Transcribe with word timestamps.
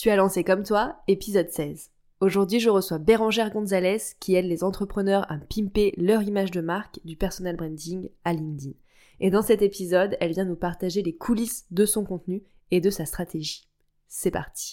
Tu 0.00 0.08
as 0.08 0.16
lancé 0.16 0.44
comme 0.44 0.62
toi, 0.62 0.96
épisode 1.08 1.50
16. 1.50 1.90
Aujourd'hui, 2.20 2.58
je 2.58 2.70
reçois 2.70 2.96
Bérangère 2.96 3.50
Gonzalez 3.50 3.98
qui 4.18 4.34
aide 4.34 4.46
les 4.46 4.64
entrepreneurs 4.64 5.30
à 5.30 5.36
pimper 5.36 5.92
leur 5.98 6.22
image 6.22 6.50
de 6.50 6.62
marque 6.62 7.00
du 7.04 7.16
personal 7.16 7.54
branding 7.54 8.08
à 8.24 8.32
LinkedIn. 8.32 8.72
Et 9.20 9.28
dans 9.28 9.42
cet 9.42 9.60
épisode, 9.60 10.16
elle 10.18 10.32
vient 10.32 10.46
nous 10.46 10.56
partager 10.56 11.02
les 11.02 11.14
coulisses 11.14 11.66
de 11.70 11.84
son 11.84 12.06
contenu 12.06 12.42
et 12.70 12.80
de 12.80 12.88
sa 12.88 13.04
stratégie. 13.04 13.68
C'est 14.08 14.30
parti. 14.30 14.72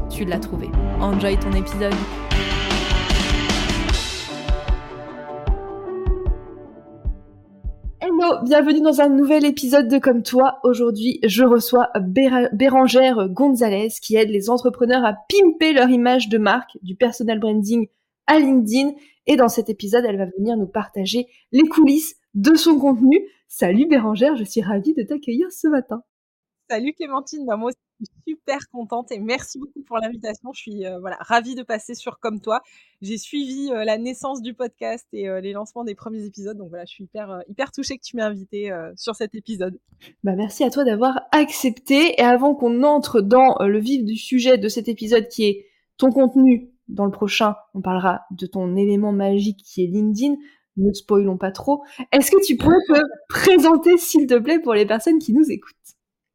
tu 0.11 0.25
l'as 0.25 0.39
trouvé. 0.39 0.67
Enjoy 0.99 1.37
ton 1.37 1.51
épisode. 1.53 1.93
Hello, 8.01 8.43
bienvenue 8.43 8.81
dans 8.81 8.99
un 8.99 9.09
nouvel 9.09 9.45
épisode 9.45 9.87
de 9.87 9.97
Comme 9.99 10.21
toi. 10.21 10.59
Aujourd'hui, 10.63 11.19
je 11.23 11.43
reçois 11.43 11.89
Bérangère 12.53 13.29
Gonzalez 13.29 13.89
qui 14.01 14.15
aide 14.15 14.29
les 14.29 14.49
entrepreneurs 14.49 15.05
à 15.05 15.15
pimper 15.29 15.73
leur 15.73 15.89
image 15.89 16.27
de 16.27 16.37
marque 16.37 16.77
du 16.81 16.95
personal 16.95 17.39
branding 17.39 17.87
à 18.27 18.37
LinkedIn. 18.37 18.91
Et 19.27 19.37
dans 19.37 19.49
cet 19.49 19.69
épisode, 19.69 20.03
elle 20.05 20.17
va 20.17 20.25
venir 20.37 20.57
nous 20.57 20.67
partager 20.67 21.27
les 21.51 21.63
coulisses 21.63 22.15
de 22.33 22.55
son 22.55 22.77
contenu. 22.77 23.27
Salut 23.47 23.87
Bérangère, 23.87 24.35
je 24.35 24.43
suis 24.43 24.61
ravie 24.61 24.93
de 24.93 25.03
t'accueillir 25.03 25.51
ce 25.51 25.67
matin. 25.67 26.03
Salut 26.69 26.93
Clémentine, 26.93 27.45
bah, 27.45 27.57
moi 27.57 27.69
aussi 27.69 27.77
super 28.27 28.69
contente 28.71 29.11
et 29.11 29.19
merci 29.19 29.59
beaucoup 29.59 29.81
pour 29.83 29.97
l'invitation. 29.97 30.51
Je 30.53 30.59
suis 30.59 30.85
euh, 30.85 30.99
ravie 31.19 31.55
de 31.55 31.63
passer 31.63 31.95
sur 31.95 32.19
Comme 32.19 32.41
toi. 32.41 32.61
J'ai 33.01 33.17
suivi 33.17 33.71
euh, 33.71 33.83
la 33.83 33.97
naissance 33.97 34.41
du 34.41 34.53
podcast 34.53 35.07
et 35.13 35.27
euh, 35.27 35.41
les 35.41 35.53
lancements 35.53 35.83
des 35.83 35.95
premiers 35.95 36.25
épisodes, 36.25 36.57
donc 36.57 36.69
voilà, 36.69 36.85
je 36.85 36.91
suis 36.91 37.03
hyper, 37.05 37.41
hyper 37.47 37.71
touchée 37.71 37.97
que 37.97 38.03
tu 38.03 38.15
m'aies 38.15 38.23
invitée 38.23 38.71
sur 38.95 39.15
cet 39.15 39.35
épisode. 39.35 39.79
Bah, 40.23 40.35
merci 40.35 40.63
à 40.63 40.69
toi 40.69 40.83
d'avoir 40.83 41.21
accepté. 41.31 42.19
Et 42.19 42.23
avant 42.23 42.55
qu'on 42.55 42.83
entre 42.83 43.21
dans 43.21 43.57
le 43.59 43.79
vif 43.79 44.03
du 44.03 44.15
sujet 44.15 44.57
de 44.57 44.67
cet 44.67 44.87
épisode 44.87 45.27
qui 45.27 45.45
est 45.45 45.65
ton 45.97 46.11
contenu, 46.11 46.69
dans 46.87 47.05
le 47.05 47.11
prochain, 47.11 47.55
on 47.73 47.81
parlera 47.81 48.21
de 48.31 48.45
ton 48.45 48.75
élément 48.75 49.13
magique 49.13 49.61
qui 49.63 49.83
est 49.83 49.87
LinkedIn 49.87 50.35
ne 50.77 50.93
spoilons 50.93 51.37
pas 51.37 51.51
trop. 51.51 51.83
Est-ce 52.11 52.31
que 52.31 52.43
tu 52.45 52.57
pourrais 52.57 52.75
te 52.87 52.99
présenter, 53.29 53.97
s'il 53.97 54.27
te 54.27 54.37
plaît, 54.37 54.59
pour 54.59 54.73
les 54.73 54.85
personnes 54.85 55.19
qui 55.19 55.33
nous 55.33 55.49
écoutent? 55.49 55.75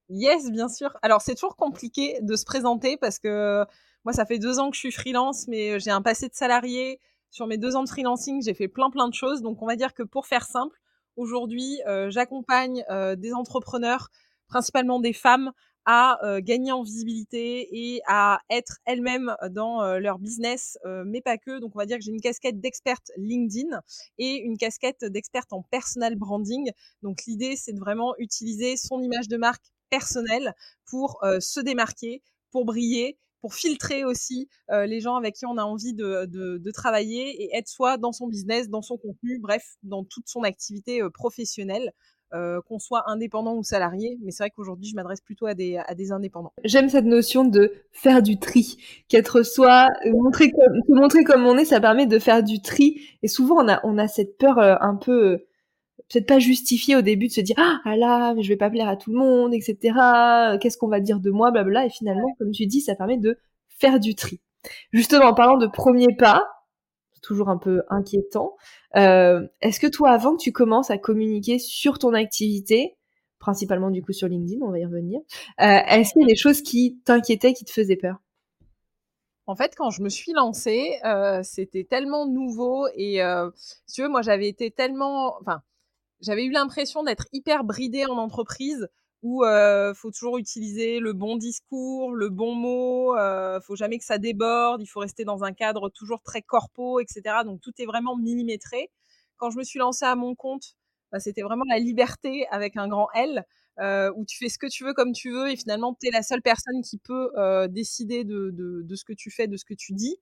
Yes, 0.09 0.51
bien 0.51 0.69
sûr. 0.69 0.97
Alors, 1.03 1.21
c'est 1.21 1.35
toujours 1.35 1.57
compliqué 1.57 2.19
de 2.23 2.37
se 2.37 2.45
présenter 2.45 2.97
parce 2.97 3.19
que 3.19 3.65
moi, 4.05 4.13
ça 4.13 4.25
fait 4.25 4.39
deux 4.39 4.59
ans 4.61 4.71
que 4.71 4.77
je 4.77 4.81
suis 4.81 4.93
freelance, 4.93 5.49
mais 5.49 5.81
j'ai 5.81 5.91
un 5.91 6.03
passé 6.03 6.29
de 6.29 6.35
salarié. 6.35 7.01
Sur 7.31 7.47
mes 7.49 7.59
deux 7.59 7.75
ans 7.77 7.83
de 7.83 7.89
freelancing, 7.89 8.41
j'ai 8.43 8.55
fait 8.55 8.69
plein, 8.69 8.91
plein 8.91 9.09
de 9.09 9.15
choses. 9.15 9.43
Donc, 9.43 9.63
on 9.63 9.67
va 9.67 9.75
dire 9.77 9.95
que 9.95 10.05
pour 10.05 10.27
faire 10.27 10.47
simple, 10.47 10.79
aujourd'hui, 11.17 11.81
euh, 11.89 12.09
j'accompagne 12.11 12.85
euh, 12.91 13.17
des 13.17 13.33
entrepreneurs, 13.33 14.09
principalement 14.49 15.01
des 15.01 15.13
femmes, 15.13 15.51
à 15.89 16.19
euh, 16.25 16.41
gagner 16.43 16.73
en 16.73 16.83
visibilité 16.83 17.69
et 17.73 18.01
à 18.09 18.41
être 18.51 18.79
elles-mêmes 18.87 19.35
dans 19.51 19.83
euh, 19.83 19.99
leur 20.01 20.19
business, 20.19 20.79
euh, 20.85 21.05
mais 21.07 21.21
pas 21.21 21.39
que. 21.39 21.61
Donc 21.61 21.73
on 21.77 21.79
va 21.79 21.87
dire 21.87 21.97
que 21.99 22.03
j'ai 22.03 22.11
une 22.11 22.21
casquette 22.21 22.61
d'experte 22.61 23.13
LinkedIn 23.17 23.81
et 24.19 24.35
une 24.39 24.57
casquette 24.59 25.05
d'experte 25.05 25.53
en 25.53 25.63
personal 25.63 26.17
branding. 26.17 26.71
Donc 27.03 27.25
l'idée, 27.27 27.55
c'est 27.57 27.73
de 27.73 27.79
vraiment 27.79 28.15
utiliser 28.19 28.77
son 28.77 29.01
image 29.01 29.29
de 29.29 29.37
marque 29.37 29.65
personnelle 29.91 30.55
pour 30.87 31.21
se 31.41 31.61
démarquer, 31.61 32.23
pour 32.51 32.65
briller 32.65 33.19
pour 33.47 33.55
filtrer 33.55 34.05
aussi 34.05 34.49
les 34.69 35.01
gens 35.01 35.15
avec 35.15 35.37
qui 35.37 35.47
on 35.47 35.57
a 35.57 35.63
envie 35.63 35.95
de, 35.95 36.71
travailler 36.73 37.45
et 37.45 37.57
être 37.57 37.69
soit 37.69 37.97
dans 37.97 38.11
son 38.11 38.27
business, 38.27 38.69
dans 38.69 38.83
son 38.83 38.97
contenu, 38.97 39.39
bref, 39.39 39.77
dans 39.85 40.03
toute 40.03 40.29
son 40.29 40.43
activité 40.43 41.01
professionnelle. 41.15 41.93
Qu'on 42.33 42.79
soit 42.79 43.09
indépendant 43.09 43.55
ou 43.55 43.63
salarié, 43.63 44.19
mais 44.21 44.31
c'est 44.31 44.43
vrai 44.43 44.51
qu'aujourd'hui, 44.51 44.91
je 44.91 44.95
m'adresse 44.95 45.23
plutôt 45.23 45.47
à 45.47 45.55
des, 45.55 45.79
indépendants. 46.11 46.53
J'aime 46.65 46.91
cette 46.91 47.07
notion 47.07 47.45
de 47.45 47.73
faire 47.93 48.21
du 48.21 48.39
tri, 48.39 48.77
qu'être 49.09 49.43
soi, 49.43 49.89
euh, 50.05 50.11
montrer 50.13 50.51
comme, 50.51 50.81
montrer 50.89 51.25
comme 51.25 51.47
on 51.47 51.57
est, 51.57 51.65
ça 51.65 51.81
permet 51.81 52.07
de 52.07 52.19
faire 52.19 52.43
du 52.43 52.61
tri. 52.61 53.01
Et 53.23 53.29
souvent, 53.29 53.65
on 53.65 53.69
a, 53.69 53.81
on 53.85 53.97
a 53.97 54.07
cette 54.07 54.37
peur 54.37 54.59
un 54.59 54.97
peu, 54.97 55.47
peut-être 56.11 56.27
pas 56.27 56.39
justifiée 56.39 56.97
au 56.97 57.03
début 57.03 57.29
de 57.29 57.33
se 57.33 57.41
dire 57.41 57.57
ah, 57.59 57.97
là, 57.97 58.35
mais 58.35 58.43
je 58.43 58.49
vais 58.49 58.57
pas 58.57 58.71
plaire 58.71 58.89
à 58.89 58.97
tout 58.97 59.13
le 59.13 59.19
monde, 59.19 59.55
etc. 59.55 59.95
Qu'est-ce 60.61 60.79
qu'on 60.79 60.89
va 60.89 61.01
dire 61.01 61.21
de 61.21 61.31
moi, 61.31 61.51
blabla. 61.51 61.87
Et 61.87 61.91
finalement, 61.91 62.35
comme 62.39 62.51
tu 62.51 62.67
dis, 62.67 62.81
ça 62.81 62.95
permet 62.95 63.19
de 63.19 63.39
faire 63.69 64.01
du 64.01 64.15
tri. 64.15 64.41
Justement, 64.93 65.27
en 65.27 65.35
parlant 65.35 65.59
de 65.59 65.67
premier 65.67 66.15
pas, 66.17 66.45
toujours 67.27 67.49
un 67.49 67.59
peu 67.59 67.83
inquiétant. 67.89 68.57
Euh, 68.97 69.47
est-ce 69.61 69.81
que 69.81 69.87
toi, 69.87 70.11
avant 70.11 70.37
que 70.37 70.43
tu 70.43 70.53
commences 70.53 70.91
à 70.91 70.99
communiquer 70.99 71.59
sur 71.59 71.99
ton 71.99 72.15
activité, 72.15 72.97
principalement 73.39 73.91
du 73.91 74.03
coup 74.03 74.13
sur 74.13 74.29
LinkedIn, 74.29 74.65
on 74.65 74.71
va 74.71 74.79
y 74.79 74.85
revenir, 74.85 75.21
euh, 75.61 75.65
est-ce 75.89 76.13
qu'il 76.13 76.23
y 76.23 76.25
a 76.25 76.29
des 76.29 76.37
choses 76.37 76.63
qui 76.63 77.01
t'inquiétaient, 77.05 77.53
qui 77.53 77.65
te 77.65 77.73
faisaient 77.73 77.97
peur? 77.97 78.17
En 79.49 79.55
fait, 79.55 79.75
quand 79.77 79.91
je 79.91 80.03
me 80.03 80.09
suis 80.09 80.33
lancée, 80.33 80.99
euh, 81.05 81.41
c'était 81.45 81.85
tellement 81.85 82.27
nouveau 82.27 82.89
et 82.95 83.21
si 83.55 83.95
tu 83.95 84.03
veux, 84.03 84.09
moi 84.09 84.23
j'avais 84.23 84.49
été 84.49 84.71
tellement, 84.71 85.37
enfin, 85.41 85.63
j'avais 86.21 86.45
eu 86.45 86.51
l'impression 86.51 87.03
d'être 87.03 87.27
hyper 87.33 87.65
bridée 87.65 88.07
en 88.07 88.17
entreprise 88.17 88.89
où 89.23 89.45
euh, 89.45 89.95
faut 89.95 90.11
toujours 90.11 90.39
utiliser 90.39 91.01
le 91.01 91.13
bon 91.13 91.37
discours, 91.37 92.13
le 92.13 92.29
bon 92.29 92.55
mot, 92.55 93.17
euh, 93.17 93.61
faut 93.61 93.77
jamais 93.77 93.99
que 93.99 94.05
ça 94.05 94.19
déborde, 94.19 94.83
il 94.83 94.87
faut 94.87 95.01
rester 95.01 95.25
dans 95.25 95.43
un 95.43 95.53
cadre 95.53 95.89
toujours 95.89 96.23
très 96.23 96.43
corpo, 96.43 97.01
etc. 97.01 97.23
Donc 97.45 97.61
tout 97.61 97.73
est 97.79 97.87
vraiment 97.87 98.17
millimétré. 98.17 98.91
Quand 99.37 99.51
je 99.51 99.59
me 99.59 99.65
suis 99.65 99.79
lancée 99.79 100.05
à 100.05 100.15
mon 100.15 100.35
compte, 100.35 100.77
bah, 101.13 101.21
c'était 101.21 101.43
vraiment 101.43 101.65
la 101.69 101.79
liberté 101.79 102.47
avec 102.51 102.77
un 102.77 102.89
grand 102.89 103.09
L, 103.15 103.45
euh, 103.81 104.11
où 104.17 104.25
tu 104.25 104.39
fais 104.39 104.49
ce 104.49 104.59
que 104.59 104.67
tu 104.67 104.85
veux 104.85 104.95
comme 104.95 105.13
tu 105.13 105.31
veux 105.31 105.51
et 105.51 105.57
finalement 105.57 105.95
tu 106.01 106.09
es 106.09 106.11
la 106.11 106.23
seule 106.23 106.43
personne 106.43 106.83
qui 106.83 106.99
peut 106.99 107.31
euh, 107.37 107.69
décider 107.69 108.25
de, 108.25 108.51
de, 108.53 108.83
de, 108.83 108.95
ce 108.97 109.05
que 109.05 109.13
tu 109.13 109.31
fais, 109.31 109.47
de 109.49 109.57
ce 109.57 109.65
que 109.65 109.75
tu 109.75 109.93
dis. 109.93 110.17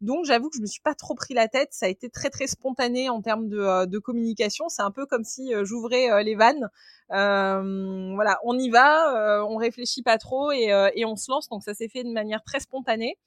Donc 0.00 0.24
j'avoue 0.24 0.48
que 0.48 0.56
je 0.56 0.62
me 0.62 0.66
suis 0.66 0.80
pas 0.80 0.94
trop 0.94 1.14
pris 1.14 1.34
la 1.34 1.46
tête, 1.48 1.68
ça 1.72 1.86
a 1.86 1.88
été 1.90 2.08
très 2.08 2.30
très 2.30 2.46
spontané 2.46 3.10
en 3.10 3.20
termes 3.20 3.48
de, 3.48 3.58
euh, 3.58 3.86
de 3.86 3.98
communication. 3.98 4.68
C'est 4.68 4.82
un 4.82 4.90
peu 4.90 5.04
comme 5.06 5.24
si 5.24 5.54
euh, 5.54 5.64
j'ouvrais 5.64 6.10
euh, 6.10 6.22
les 6.22 6.34
vannes. 6.36 6.68
voilà, 7.10 8.38
on 8.44 8.58
y 8.58 8.70
va, 8.70 9.44
on 9.46 9.56
réfléchit 9.56 10.02
pas 10.02 10.16
trop 10.18 10.52
et, 10.52 10.70
et 10.94 11.04
on 11.04 11.16
se 11.16 11.30
lance. 11.30 11.48
Donc 11.48 11.62
ça 11.62 11.74
s'est 11.74 11.88
fait 11.88 12.04
de 12.04 12.12
manière 12.12 12.42
très 12.44 12.60
spontanée. 12.60 13.18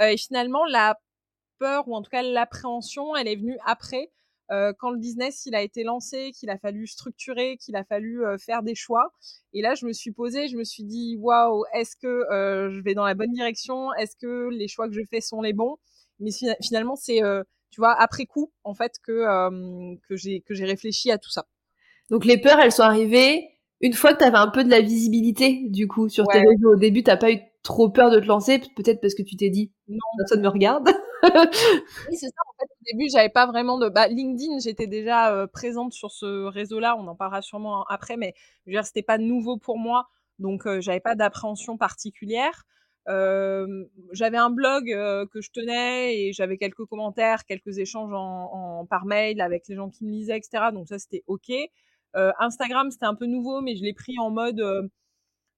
et 0.00 0.16
finalement 0.16 0.64
la 0.66 0.98
peur 1.58 1.88
ou 1.88 1.96
en 1.96 2.02
tout 2.02 2.10
cas 2.10 2.22
l'appréhension, 2.22 3.16
elle 3.16 3.28
est 3.28 3.36
venue 3.36 3.58
après. 3.66 4.10
Quand 4.48 4.90
le 4.90 4.98
business 4.98 5.46
il 5.46 5.54
a 5.54 5.62
été 5.62 5.82
lancé, 5.82 6.32
qu'il 6.32 6.50
a 6.50 6.58
fallu 6.58 6.86
structurer, 6.86 7.56
qu'il 7.56 7.76
a 7.76 7.84
fallu 7.84 8.22
faire 8.38 8.62
des 8.62 8.74
choix. 8.74 9.12
Et 9.54 9.62
là, 9.62 9.74
je 9.74 9.86
me 9.86 9.92
suis 9.92 10.12
posée, 10.12 10.48
je 10.48 10.56
me 10.56 10.64
suis 10.64 10.84
dit 10.84 11.16
waouh, 11.18 11.64
est-ce 11.74 11.96
que 11.96 12.26
je 12.30 12.82
vais 12.82 12.94
dans 12.94 13.04
la 13.06 13.14
bonne 13.14 13.32
direction? 13.32 13.92
Est-ce 13.94 14.16
que 14.16 14.50
les 14.50 14.68
choix 14.68 14.88
que 14.88 14.94
je 14.94 15.02
fais 15.10 15.20
sont 15.20 15.40
les 15.40 15.52
bons? 15.52 15.78
Mais 16.22 16.30
finalement, 16.62 16.96
c'est, 16.96 17.22
euh, 17.22 17.42
tu 17.70 17.80
vois, 17.80 17.92
après 18.00 18.26
coup, 18.26 18.52
en 18.64 18.74
fait, 18.74 18.92
que, 19.04 19.12
euh, 19.12 19.94
que 20.08 20.16
j'ai 20.16 20.40
que 20.40 20.54
j'ai 20.54 20.64
réfléchi 20.64 21.10
à 21.10 21.18
tout 21.18 21.30
ça. 21.30 21.46
Donc 22.10 22.24
les 22.24 22.38
peurs, 22.38 22.60
elles 22.60 22.72
sont 22.72 22.82
arrivées 22.82 23.48
une 23.80 23.94
fois 23.94 24.12
que 24.12 24.18
tu 24.18 24.24
avais 24.24 24.38
un 24.38 24.48
peu 24.48 24.62
de 24.64 24.70
la 24.70 24.80
visibilité, 24.80 25.64
du 25.68 25.88
coup, 25.88 26.08
sur 26.08 26.26
tes 26.26 26.38
réseaux. 26.38 26.74
Au 26.74 26.76
début, 26.76 27.02
t'as 27.02 27.16
pas 27.16 27.32
eu 27.32 27.38
trop 27.64 27.90
peur 27.90 28.10
de 28.10 28.20
te 28.20 28.26
lancer, 28.26 28.60
peut-être 28.76 29.00
parce 29.00 29.14
que 29.14 29.22
tu 29.22 29.36
t'es 29.36 29.50
dit, 29.50 29.72
non, 29.88 29.98
personne 30.18 30.42
me 30.42 30.48
regarde. 30.48 30.88
Oui, 31.22 32.16
c'est 32.16 32.28
ça. 32.28 32.42
En 32.48 32.52
fait, 32.58 32.64
au 32.70 32.84
début, 32.92 33.08
j'avais 33.10 33.28
pas 33.28 33.46
vraiment 33.46 33.78
de. 33.78 33.88
Bah, 33.88 34.08
LinkedIn, 34.08 34.58
j'étais 34.58 34.86
déjà 34.86 35.32
euh, 35.32 35.46
présente 35.46 35.92
sur 35.92 36.10
ce 36.10 36.46
réseau-là. 36.46 36.96
On 36.98 37.06
en 37.06 37.14
parlera 37.14 37.42
sûrement 37.42 37.84
après, 37.84 38.16
mais 38.16 38.34
je 38.66 38.70
veux 38.70 38.76
dire, 38.76 38.84
c'était 38.84 39.02
pas 39.02 39.18
nouveau 39.18 39.56
pour 39.56 39.78
moi, 39.78 40.08
donc 40.38 40.62
j'avais 40.80 41.00
pas 41.00 41.14
d'appréhension 41.14 41.76
particulière 41.76 42.64
j'avais 44.12 44.36
un 44.36 44.50
blog 44.50 44.84
que 44.86 45.40
je 45.40 45.50
tenais 45.50 46.16
et 46.16 46.32
j'avais 46.32 46.56
quelques 46.56 46.84
commentaires, 46.84 47.44
quelques 47.44 47.78
échanges 47.78 48.12
en, 48.14 48.86
par 48.86 49.06
mail 49.06 49.40
avec 49.40 49.66
les 49.66 49.74
gens 49.74 49.90
qui 49.90 50.04
me 50.04 50.10
lisaient, 50.10 50.36
etc. 50.36 50.66
Donc 50.72 50.86
ça, 50.86 51.00
c'était 51.00 51.24
OK. 51.26 51.50
Instagram, 52.14 52.92
c'était 52.92 53.06
un 53.06 53.16
peu 53.16 53.26
nouveau, 53.26 53.60
mais 53.60 53.74
je 53.74 53.82
l'ai 53.82 53.92
pris 53.92 54.18
en 54.20 54.30
mode 54.30 54.62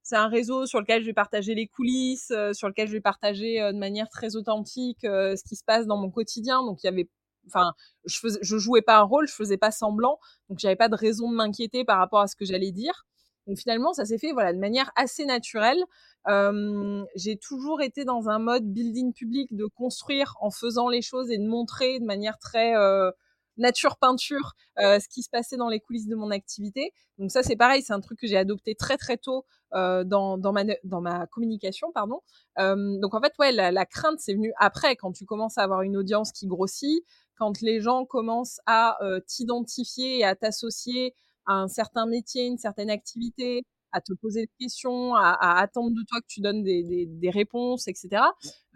c'est 0.05 0.17
un 0.17 0.29
réseau 0.29 0.67
sur 0.67 0.79
lequel 0.81 1.03
je 1.03 1.07
vais 1.07 1.15
partager 1.15 1.57
les 1.57 1.67
coulisses, 1.67 2.33
sur 2.53 2.69
lequel 2.69 2.87
je 2.87 2.93
vais 2.93 3.01
partager 3.01 3.59
de 3.73 3.79
manière 3.79 4.09
très 4.09 4.37
authentique 4.37 5.01
ce 5.03 5.43
qui 5.43 5.57
se 5.57 5.65
passe 5.65 5.87
dans 5.87 5.97
mon 5.97 6.11
quotidien. 6.11 6.63
Donc 6.63 6.85
il 6.85 6.87
y 6.87 6.89
avait 6.89 7.09
enfin, 7.47 7.73
je 8.05 8.19
faisais, 8.19 8.39
je 8.43 8.57
jouais 8.59 8.83
pas 8.83 8.99
un 8.99 9.03
rôle, 9.03 9.27
je 9.27 9.35
faisais 9.35 9.57
pas 9.57 9.71
semblant, 9.71 10.19
donc 10.49 10.59
j'avais 10.59 10.77
pas 10.77 10.89
de 10.89 10.97
raison 10.97 11.31
de 11.31 11.37
m'inquiéter 11.37 11.85
par 11.85 11.99
rapport 11.99 12.21
à 12.21 12.27
ce 12.27 12.37
que 12.37 12.45
j'allais 12.45 12.73
dire. 12.73 13.05
Donc 13.47 13.59
finalement, 13.59 13.93
ça 13.93 14.05
s'est 14.05 14.19
fait 14.19 14.33
voilà 14.33 14.53
de 14.53 14.59
manière 14.59 14.91
assez 14.97 15.27
naturelle. 15.27 15.83
Euh, 16.29 17.05
j'ai 17.15 17.37
toujours 17.37 17.83
été 17.83 18.05
dans 18.05 18.29
un 18.29 18.39
mode 18.39 18.65
building 18.65 19.13
public 19.13 19.55
de 19.55 19.67
construire 19.67 20.35
en 20.41 20.51
faisant 20.51 20.89
les 20.89 21.03
choses 21.03 21.31
et 21.31 21.39
de 21.39 21.47
montrer 21.47 22.01
de 22.01 22.07
manière 22.07 22.39
très 22.39 22.75
euh, 22.77 23.11
nature 23.57 23.97
peinture 23.97 24.55
euh, 24.79 24.99
ce 24.99 25.09
qui 25.09 25.23
se 25.23 25.31
passait 25.31 25.57
dans 25.57 25.69
les 25.69 25.81
coulisses 25.81 26.07
de 26.07 26.15
mon 26.15 26.31
activité. 26.31 26.93
Donc 27.19 27.31
ça 27.31 27.43
c'est 27.43 27.57
pareil, 27.57 27.83
c'est 27.83 27.93
un 27.93 28.01
truc 28.01 28.19
que 28.19 28.27
j'ai 28.27 28.37
adopté 28.37 28.75
très 28.75 28.97
très 28.97 29.17
tôt 29.17 29.45
euh, 29.75 30.05
dans, 30.05 30.39
dans, 30.39 30.53
ma, 30.53 30.65
dans 30.85 31.01
ma 31.01 31.27
communication, 31.27 31.93
pardon. 31.93 32.21
Euh, 32.59 32.99
donc 33.01 33.15
en 33.15 33.21
fait 33.21 33.33
ouais 33.39 33.53
la, 33.53 33.71
la 33.71 33.87
crainte 33.87 34.19
c'est 34.19 34.35
venu 34.35 34.53
après 34.59 34.97
quand 34.97 35.13
tu 35.13 35.25
commences 35.25 35.59
à 35.59 35.63
avoir 35.63 35.83
une 35.83 35.97
audience 35.97 36.33
qui 36.33 36.47
grossit, 36.47 37.05
quand 37.37 37.61
les 37.61 37.81
gens 37.81 38.05
commencent 38.05 38.61
à 38.67 39.03
euh, 39.05 39.21
t'identifier 39.27 40.19
et 40.19 40.25
à 40.25 40.35
t'associer 40.35 41.15
à 41.47 41.55
un 41.55 41.69
certain 41.69 42.07
métier, 42.07 42.47
une 42.47 42.59
certaine 42.59 42.91
activité, 42.91 43.65
à 43.95 44.01
te 44.01 44.13
poser 44.13 44.43
des 44.43 44.51
questions, 44.61 45.15
à, 45.15 45.31
à, 45.31 45.61
attendre 45.61 45.91
de 45.91 46.03
toi 46.09 46.21
que 46.21 46.27
tu 46.27 46.41
donnes 46.41 46.65
des, 46.65 46.83
des, 46.83 47.07
des 47.07 47.31
réponses, 47.31 47.87
etc. 47.87 48.23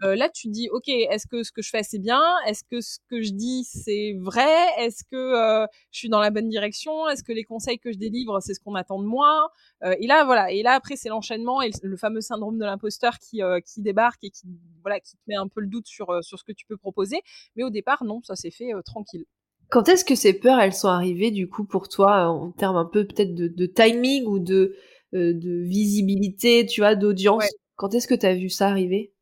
Euh, 0.03 0.15
là, 0.15 0.29
tu 0.29 0.47
te 0.47 0.53
dis, 0.53 0.69
ok, 0.71 0.87
est-ce 0.87 1.27
que 1.27 1.43
ce 1.43 1.51
que 1.51 1.61
je 1.61 1.69
fais 1.69 1.83
c'est 1.83 1.99
bien? 1.99 2.21
Est-ce 2.47 2.63
que 2.63 2.79
ce 2.79 2.99
que 3.09 3.21
je 3.21 3.31
dis 3.31 3.65
c'est 3.65 4.15
vrai? 4.17 4.49
Est-ce 4.77 5.03
que 5.03 5.17
euh, 5.17 5.67
je 5.91 5.99
suis 5.99 6.09
dans 6.09 6.21
la 6.21 6.29
bonne 6.31 6.47
direction? 6.47 7.09
Est-ce 7.09 7.23
que 7.23 7.33
les 7.33 7.43
conseils 7.43 7.79
que 7.79 7.91
je 7.91 7.97
délivre 7.97 8.39
c'est 8.41 8.53
ce 8.53 8.61
qu'on 8.61 8.75
attend 8.75 9.01
de 9.01 9.07
moi? 9.07 9.51
Euh, 9.83 9.93
Et 9.99 10.07
là, 10.07 10.23
voilà. 10.23 10.51
Et 10.51 10.63
là, 10.63 10.71
après, 10.71 10.95
c'est 10.95 11.09
l'enchaînement 11.09 11.61
et 11.61 11.69
le, 11.83 11.97
fameux 11.97 12.21
syndrome 12.21 12.57
de 12.57 12.63
l'imposteur 12.63 13.19
qui 13.19 13.41
qui 13.65 13.81
débarque 13.81 14.23
et 14.23 14.29
qui 14.29 14.47
voilà 14.81 15.01
qui 15.01 15.17
te 15.17 15.21
met 15.27 15.35
un 15.35 15.49
peu 15.49 15.59
le 15.59 15.67
doute 15.67 15.87
sur 15.87 16.23
sur 16.23 16.39
ce 16.39 16.45
que 16.45 16.53
tu 16.53 16.65
peux 16.65 16.77
proposer. 16.77 17.21
Mais 17.57 17.63
au 17.63 17.69
départ, 17.69 18.05
non, 18.05 18.21
ça 18.23 18.35
s'est 18.35 18.51
fait 18.51 18.71
tranquille. 18.85 19.25
Quand 19.69 19.87
est-ce 19.87 20.03
que 20.03 20.15
ces 20.15 20.33
peurs, 20.33 20.59
elles 20.59 20.73
sont 20.73 20.87
arrivées 20.87 21.29
du 21.29 21.47
coup 21.47 21.63
pour 21.63 21.89
toi 21.89 22.27
en 22.27 22.51
termes 22.51 22.77
un 22.77 22.85
peu 22.85 23.05
peut-être 23.05 23.35
de, 23.35 23.47
de 23.47 23.65
timing 23.67 24.25
ou 24.25 24.39
de 24.39 24.75
de 25.13 25.63
visibilité, 25.63 26.65
tu 26.65 26.81
vois, 26.81 26.95
d'audience. 26.95 27.43
Quand 27.75 27.93
est-ce 27.93 28.07
que 28.07 28.15
tu 28.15 28.25
as 28.25 28.35
vu 28.35 28.49
ça 28.49 28.67
arriver? 28.67 29.13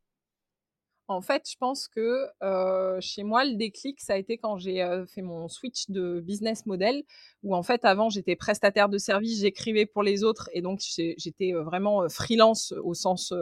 En 1.09 1.21
fait, 1.21 1.43
je 1.49 1.55
pense 1.57 1.87
que 1.87 2.25
euh, 2.43 2.99
chez 2.99 3.23
moi, 3.23 3.45
le 3.45 3.55
déclic, 3.55 4.01
ça 4.01 4.13
a 4.13 4.17
été 4.17 4.37
quand 4.37 4.57
j'ai 4.57 4.83
euh, 4.83 5.05
fait 5.05 5.21
mon 5.21 5.47
switch 5.47 5.89
de 5.89 6.19
business 6.19 6.65
model, 6.65 7.03
où 7.43 7.55
en 7.55 7.63
fait, 7.63 7.85
avant, 7.85 8.09
j'étais 8.09 8.35
prestataire 8.35 8.89
de 8.89 8.97
service, 8.97 9.39
j'écrivais 9.39 9.85
pour 9.85 10.03
les 10.03 10.25
autres, 10.25 10.49
et 10.51 10.61
donc 10.61 10.81
j'étais 10.81 11.53
vraiment 11.53 12.09
freelance 12.09 12.73
au 12.83 12.93
sens 12.93 13.33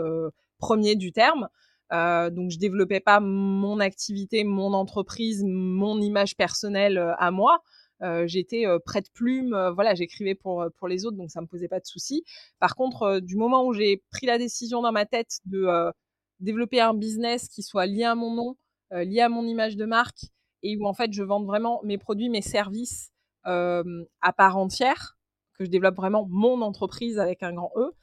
premier 0.60 0.96
du 0.96 1.12
terme. 1.12 1.50
donc, 1.92 2.52
je 2.52 2.60
développais 2.60 3.00
pas 3.00 3.20
mon 3.20 3.80
activité, 3.80 4.44
mon 4.44 4.74
entreprise, 4.74 5.44
mon 5.44 6.00
image 6.00 6.36
personnelle 6.38 7.16
à 7.18 7.32
moi. 7.32 7.64
Euh, 8.02 8.28
j'étais 8.28 8.66
euh, 8.66 8.80
prête 8.80 9.10
plume, 9.14 9.54
euh, 9.54 9.72
voilà, 9.72 9.96
j'écrivais 9.96 10.36
pour 10.36 10.66
pour 10.78 10.88
les 10.88 11.06
autres, 11.06 11.18
donc 11.18 11.32
ça 11.32 11.42
me 11.42 11.48
posait 11.48 11.68
pas 11.68 11.80
de 11.80 11.86
soucis. 11.86 12.24
Par 12.60 12.76
contre, 12.76 13.20
du 13.20 13.36
moment 13.36 13.66
où 13.66 13.74
j'ai 13.74 14.04
pris 14.12 14.26
la 14.26 14.38
décision 14.38 14.82
dans 14.82 14.92
ma 14.92 15.06
tête 15.06 15.40
de 15.46 15.92
développer 16.40 16.82
un 16.82 16.94
business 16.94 17.48
qui 17.48 17.64
soit 17.64 17.86
lié 17.86 18.04
à 18.04 18.16
mon 18.16 18.34
nom, 18.34 18.58
lié 18.92 19.22
à 19.22 19.30
mon 19.30 19.46
image 19.46 19.78
de 19.78 19.86
marque, 19.86 20.26
et 20.64 20.78
où 20.78 20.86
en 20.86 20.94
fait 20.94 21.14
je 21.14 21.24
vends 21.24 21.44
vraiment 21.44 21.82
mes 21.84 21.98
produits, 21.98 22.30
mes 22.30 22.42
services 22.42 23.12
à 23.44 24.34
part 24.36 24.58
entière, 24.58 25.18
que 25.58 25.64
je 25.64 25.70
développe 25.70 25.96
vraiment 25.96 26.26
mon 26.30 26.62
entreprise 26.62 27.20
avec 27.20 27.44
un 27.44 27.54
grand 27.54 27.72
E. 27.78 27.94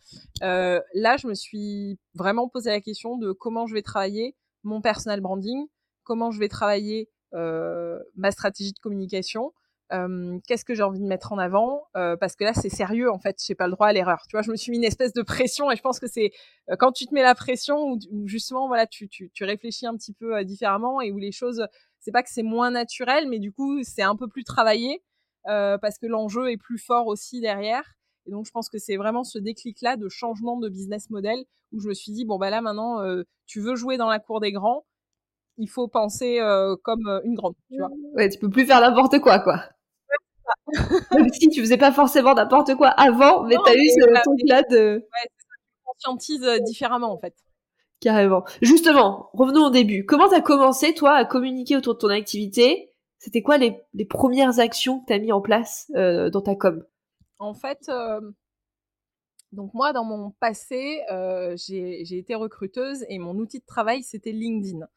Là, 0.94 1.16
je 1.18 1.26
me 1.26 1.34
suis 1.34 1.98
vraiment 2.14 2.48
posé 2.48 2.70
la 2.70 2.80
question 2.80 3.18
de 3.18 3.32
comment 3.32 3.66
je 3.66 3.74
vais 3.74 3.82
travailler 3.82 4.36
mon 4.62 4.80
personal 4.80 5.20
branding, 5.20 5.66
comment 6.04 6.30
je 6.30 6.38
vais 6.38 6.48
travailler 6.48 7.10
ma 7.34 8.30
stratégie 8.30 8.72
de 8.72 8.78
communication, 8.78 9.52
qu'est-ce 10.46 10.64
que 10.64 10.74
j'ai 10.74 10.82
envie 10.82 11.00
de 11.00 11.06
mettre 11.06 11.32
en 11.32 11.38
avant? 11.38 11.86
Parce 11.94 12.36
que 12.36 12.44
là 12.44 12.54
c'est 12.54 12.68
sérieux 12.68 13.10
en 13.10 13.18
fait 13.18 13.36
j'ai 13.44 13.54
pas 13.54 13.66
le 13.66 13.72
droit 13.72 13.88
à 13.88 13.92
l'erreur 13.92 14.24
tu 14.28 14.36
vois 14.36 14.42
je 14.42 14.50
me 14.50 14.56
suis 14.56 14.70
mis 14.70 14.78
une 14.78 14.84
espèce 14.84 15.12
de 15.12 15.22
pression 15.22 15.70
et 15.70 15.76
je 15.76 15.82
pense 15.82 16.00
que 16.00 16.06
c'est 16.06 16.32
quand 16.78 16.92
tu 16.92 17.06
te 17.06 17.14
mets 17.14 17.22
la 17.22 17.34
pression 17.34 17.92
ou, 17.92 17.98
justement 18.26 18.68
voilà 18.68 18.86
tu, 18.86 19.08
tu, 19.08 19.30
tu, 19.30 19.44
réfléchis 19.44 19.86
un 19.86 19.96
petit 19.96 20.12
peu 20.12 20.44
différemment 20.44 21.00
et 21.00 21.12
où 21.12 21.18
les 21.18 21.32
choses 21.32 21.66
c'est 22.00 22.12
pas 22.12 22.22
que 22.22 22.30
c'est 22.30 22.42
moins 22.42 22.70
naturel 22.70 23.28
mais 23.28 23.38
du 23.38 23.52
coup 23.52 23.82
c'est 23.82 24.02
un 24.02 24.16
peu 24.16 24.28
plus 24.28 24.44
travaillé 24.44 25.02
parce 25.44 25.98
que 25.98 26.06
l'enjeu 26.06 26.50
est 26.50 26.56
plus 26.56 26.78
fort 26.78 27.06
aussi 27.06 27.40
derrière 27.40 27.94
et 28.26 28.30
donc 28.30 28.46
je 28.46 28.50
pense 28.50 28.68
que 28.68 28.78
c'est 28.78 28.96
vraiment 28.96 29.24
ce 29.24 29.38
déclic 29.38 29.80
là 29.82 29.96
de 29.96 30.08
changement 30.08 30.58
de 30.58 30.68
business 30.68 31.10
model 31.10 31.44
où 31.72 31.80
je 31.80 31.88
me 31.88 31.94
suis 31.94 32.12
dit 32.12 32.24
bon 32.24 32.38
bah 32.38 32.50
là 32.50 32.60
maintenant 32.60 33.02
tu 33.46 33.60
veux 33.60 33.76
jouer 33.76 33.96
dans 33.96 34.08
la 34.08 34.18
cour 34.18 34.40
des 34.40 34.52
grands 34.52 34.84
il 35.58 35.68
faut 35.68 35.86
penser 35.86 36.40
comme 36.82 37.20
une 37.24 37.34
grande, 37.34 37.54
tu 37.70 37.78
vois? 37.78 37.90
Ouais, 38.14 38.28
tu 38.28 38.38
peux 38.38 38.50
plus 38.50 38.66
faire 38.66 38.80
n'importe 38.80 39.18
quoi, 39.20 39.38
quoi. 39.38 39.62
Même 41.12 41.32
si 41.32 41.48
tu 41.48 41.60
faisais 41.60 41.76
pas 41.76 41.92
forcément 41.92 42.34
n'importe 42.34 42.74
quoi 42.76 42.88
avant, 42.88 43.44
mais 43.44 43.56
t'as 43.64 43.74
eu 43.74 43.88
ce 43.88 44.22
truc-là 44.22 44.62
de... 44.70 44.96
Ouais, 44.96 45.28
tu 45.38 45.46
conscientises 45.84 46.44
euh, 46.44 46.58
différemment, 46.60 47.12
en 47.12 47.18
fait. 47.18 47.34
Carrément. 48.00 48.44
Justement, 48.62 49.30
revenons 49.32 49.66
au 49.66 49.70
début. 49.70 50.04
Comment 50.04 50.28
t'as 50.28 50.40
commencé, 50.40 50.92
toi, 50.94 51.14
à 51.14 51.24
communiquer 51.24 51.76
autour 51.76 51.94
de 51.94 51.98
ton 51.98 52.08
activité? 52.08 52.90
C'était 53.18 53.42
quoi 53.42 53.58
les, 53.58 53.80
les, 53.94 54.04
premières 54.04 54.58
actions 54.58 54.98
que 54.98 55.04
t'as 55.06 55.20
mis 55.20 55.30
en 55.30 55.40
place 55.40 55.90
euh, 55.94 56.28
dans 56.28 56.40
ta 56.40 56.56
com? 56.56 56.84
En 57.38 57.54
fait, 57.54 57.88
euh, 57.88 58.20
donc 59.52 59.74
moi, 59.74 59.92
dans 59.92 60.04
mon 60.04 60.32
passé, 60.32 61.02
euh, 61.12 61.54
j'ai 61.56 62.18
été 62.18 62.34
recruteuse 62.34 63.04
et 63.08 63.18
mon 63.18 63.36
outil 63.36 63.60
de 63.60 63.64
travail, 63.64 64.02
c'était 64.02 64.32
LinkedIn. 64.32 64.88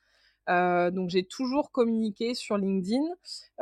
Euh, 0.49 0.91
donc 0.91 1.09
j'ai 1.09 1.23
toujours 1.23 1.71
communiqué 1.71 2.35
sur 2.35 2.57
LinkedIn 2.57 3.03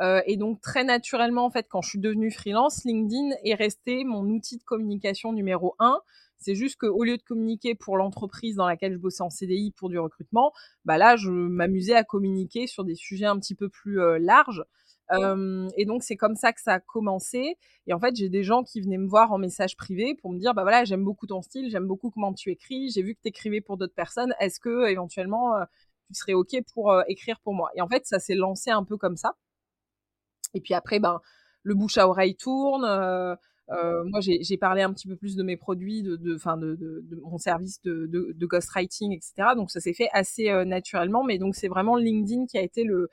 euh, 0.00 0.20
et 0.26 0.36
donc 0.36 0.60
très 0.60 0.84
naturellement 0.84 1.46
en 1.46 1.50
fait 1.50 1.66
quand 1.68 1.80
je 1.80 1.88
suis 1.90 1.98
devenue 1.98 2.30
freelance, 2.30 2.84
LinkedIn 2.84 3.30
est 3.42 3.54
resté 3.54 4.04
mon 4.04 4.24
outil 4.28 4.58
de 4.58 4.64
communication 4.64 5.32
numéro 5.32 5.74
un. 5.78 6.00
C'est 6.38 6.54
juste 6.54 6.76
qu'au 6.76 7.04
lieu 7.04 7.16
de 7.16 7.22
communiquer 7.22 7.74
pour 7.74 7.96
l'entreprise 7.96 8.56
dans 8.56 8.66
laquelle 8.66 8.92
je 8.92 8.98
bossais 8.98 9.22
en 9.22 9.30
CDI 9.30 9.70
pour 9.70 9.88
du 9.88 9.98
recrutement, 9.98 10.52
bah 10.84 10.98
là 10.98 11.16
je 11.16 11.30
m'amusais 11.30 11.94
à 11.94 12.04
communiquer 12.04 12.66
sur 12.66 12.84
des 12.84 12.94
sujets 12.94 13.24
un 13.24 13.38
petit 13.38 13.54
peu 13.54 13.70
plus 13.70 14.00
euh, 14.00 14.18
larges. 14.18 14.62
Et 15.76 15.84
donc 15.84 16.02
c'est 16.02 16.16
comme 16.16 16.34
ça 16.34 16.52
que 16.52 16.60
ça 16.60 16.74
a 16.74 16.80
commencé. 16.80 17.56
Et 17.86 17.92
en 17.92 18.00
fait, 18.00 18.16
j'ai 18.16 18.30
des 18.30 18.42
gens 18.42 18.64
qui 18.64 18.80
venaient 18.80 18.98
me 18.98 19.06
voir 19.06 19.30
en 19.32 19.38
message 19.38 19.76
privé 19.76 20.14
pour 20.14 20.32
me 20.32 20.38
dire, 20.38 20.54
bah 20.54 20.62
voilà, 20.62 20.84
j'aime 20.84 21.04
beaucoup 21.04 21.26
ton 21.26 21.42
style, 21.42 21.70
j'aime 21.70 21.86
beaucoup 21.86 22.10
comment 22.10 22.32
tu 22.32 22.50
écris, 22.50 22.90
j'ai 22.90 23.02
vu 23.02 23.14
que 23.14 23.20
tu 23.22 23.28
écrivais 23.28 23.60
pour 23.60 23.76
d'autres 23.76 23.94
personnes. 23.94 24.34
Est-ce 24.40 24.58
que 24.58 24.88
éventuellement 24.88 25.52
tu 26.08 26.14
serais 26.14 26.34
OK 26.34 26.56
pour 26.72 26.92
euh, 26.92 27.02
écrire 27.08 27.40
pour 27.40 27.54
moi. 27.54 27.70
Et 27.74 27.80
en 27.80 27.88
fait, 27.88 28.06
ça 28.06 28.18
s'est 28.18 28.34
lancé 28.34 28.70
un 28.70 28.84
peu 28.84 28.96
comme 28.96 29.16
ça. 29.16 29.34
Et 30.54 30.60
puis 30.60 30.74
après, 30.74 31.00
ben, 31.00 31.20
le 31.62 31.74
bouche 31.74 31.98
à 31.98 32.08
oreille 32.08 32.36
tourne. 32.36 32.84
Euh, 32.84 33.34
euh, 33.70 34.04
moi, 34.04 34.20
j'ai 34.20 34.58
parlé 34.58 34.82
un 34.82 34.92
petit 34.92 35.08
peu 35.08 35.16
plus 35.16 35.36
de 35.36 35.42
mes 35.42 35.56
produits, 35.56 36.02
de, 36.02 36.16
de, 36.16 36.34
de, 36.34 37.00
de 37.02 37.20
mon 37.22 37.38
service 37.38 37.80
de, 37.82 38.36
ghostwriting, 38.46 39.12
etc. 39.12 39.54
Donc, 39.56 39.70
ça 39.70 39.80
s'est 39.80 39.94
fait 39.94 40.08
assez 40.12 40.52
naturellement. 40.66 41.24
Mais 41.24 41.38
donc, 41.38 41.56
c'est 41.56 41.68
vraiment 41.68 41.96
LinkedIn 41.96 42.46
qui 42.46 42.58
a 42.58 42.62
été 42.62 42.84
le, 42.84 43.08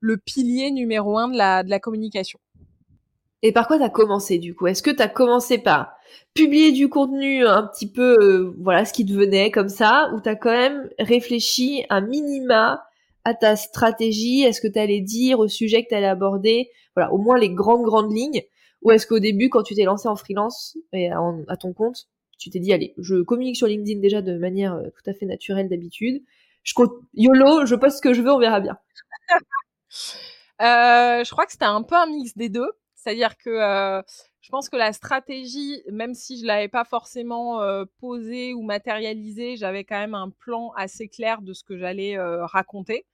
le 0.00 0.16
pilier 0.16 0.70
numéro 0.70 1.18
un 1.18 1.28
de 1.28 1.36
la, 1.36 1.62
de 1.62 1.70
la 1.70 1.80
communication. 1.80 2.40
Et 3.42 3.52
par 3.52 3.66
quoi 3.66 3.78
t'as 3.78 3.90
commencé 3.90 4.38
du 4.38 4.54
coup? 4.54 4.66
Est-ce 4.66 4.82
que 4.82 4.90
t'as 4.90 5.08
commencé 5.08 5.58
par 5.58 5.94
publier 6.34 6.72
du 6.72 6.88
contenu 6.88 7.46
un 7.46 7.62
petit 7.66 7.90
peu, 7.90 8.16
euh, 8.20 8.54
voilà, 8.58 8.84
ce 8.84 8.92
qui 8.92 9.04
te 9.04 9.12
venait 9.12 9.50
comme 9.50 9.68
ça, 9.68 10.10
ou 10.14 10.20
t'as 10.20 10.34
quand 10.34 10.50
même 10.50 10.88
réfléchi 10.98 11.84
un 11.90 12.00
minima 12.00 12.84
à 13.24 13.34
ta 13.34 13.56
stratégie? 13.56 14.42
Est-ce 14.42 14.60
que 14.60 14.68
t'allais 14.68 15.00
dire 15.00 15.38
au 15.40 15.48
sujet 15.48 15.84
que 15.84 15.90
t'allais 15.90 16.06
aborder 16.06 16.70
Voilà, 16.96 17.12
au 17.12 17.18
moins 17.18 17.38
les 17.38 17.50
grandes 17.50 17.84
grandes 17.84 18.12
lignes? 18.12 18.42
Ou 18.82 18.92
est-ce 18.92 19.06
qu'au 19.06 19.18
début, 19.18 19.48
quand 19.48 19.62
tu 19.62 19.74
t'es 19.74 19.84
lancé 19.84 20.08
en 20.08 20.16
freelance 20.16 20.76
et 20.92 21.10
à 21.10 21.56
ton 21.56 21.72
compte, 21.72 22.08
tu 22.38 22.50
t'es 22.50 22.58
dit 22.58 22.72
allez, 22.72 22.94
je 22.98 23.22
communique 23.22 23.56
sur 23.56 23.66
LinkedIn 23.66 24.00
déjà 24.00 24.20
de 24.20 24.36
manière 24.36 24.74
euh, 24.74 24.90
tout 24.90 25.10
à 25.10 25.14
fait 25.14 25.26
naturelle 25.26 25.68
d'habitude. 25.68 26.22
Je 26.62 26.74
YOLO, 27.14 27.66
je 27.66 27.74
poste 27.74 27.98
ce 27.98 28.02
que 28.02 28.14
je 28.14 28.22
veux, 28.22 28.32
on 28.32 28.38
verra 28.38 28.60
bien. 28.60 28.78
euh, 30.60 31.24
je 31.24 31.30
crois 31.30 31.46
que 31.46 31.52
c'était 31.52 31.64
un 31.64 31.82
peu 31.82 31.94
un 31.94 32.06
mix 32.06 32.36
des 32.36 32.48
deux. 32.48 32.70
C'est-à-dire 33.04 33.36
que 33.36 33.50
euh, 33.50 34.02
je 34.40 34.48
pense 34.48 34.70
que 34.70 34.76
la 34.76 34.94
stratégie, 34.94 35.82
même 35.92 36.14
si 36.14 36.40
je 36.40 36.46
l'avais 36.46 36.68
pas 36.68 36.84
forcément 36.84 37.60
euh, 37.60 37.84
posée 37.98 38.54
ou 38.54 38.62
matérialisée, 38.62 39.56
j'avais 39.56 39.84
quand 39.84 39.98
même 39.98 40.14
un 40.14 40.30
plan 40.30 40.70
assez 40.74 41.08
clair 41.08 41.42
de 41.42 41.52
ce 41.52 41.64
que 41.64 41.76
j'allais 41.76 42.16
euh, 42.16 42.46
raconter. 42.46 43.06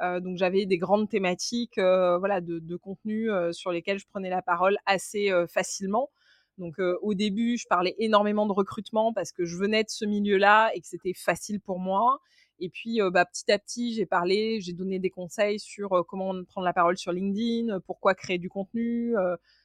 Donc 0.00 0.38
j'avais 0.38 0.66
des 0.66 0.76
grandes 0.76 1.08
thématiques, 1.08 1.78
voilà, 1.78 2.40
de, 2.40 2.58
de 2.58 2.76
contenu 2.76 3.28
sur 3.52 3.70
lesquels 3.70 4.00
je 4.00 4.06
prenais 4.08 4.28
la 4.28 4.42
parole 4.42 4.76
assez 4.86 5.30
facilement. 5.48 6.10
Donc 6.58 6.80
au 6.80 7.14
début, 7.14 7.56
je 7.58 7.66
parlais 7.68 7.94
énormément 7.98 8.44
de 8.46 8.52
recrutement 8.52 9.12
parce 9.12 9.30
que 9.30 9.44
je 9.44 9.56
venais 9.56 9.84
de 9.84 9.88
ce 9.88 10.04
milieu-là 10.04 10.72
et 10.74 10.80
que 10.80 10.88
c'était 10.88 11.14
facile 11.14 11.60
pour 11.60 11.78
moi. 11.78 12.18
Et 12.60 12.68
puis, 12.70 13.00
bah, 13.12 13.24
petit 13.24 13.50
à 13.50 13.58
petit, 13.58 13.94
j'ai 13.94 14.06
parlé, 14.06 14.60
j'ai 14.60 14.72
donné 14.72 14.98
des 14.98 15.10
conseils 15.10 15.58
sur 15.58 16.04
comment 16.08 16.32
prendre 16.44 16.64
la 16.64 16.72
parole 16.72 16.96
sur 16.96 17.12
LinkedIn, 17.12 17.80
pourquoi 17.80 18.14
créer 18.14 18.38
du 18.38 18.48
contenu. 18.48 19.14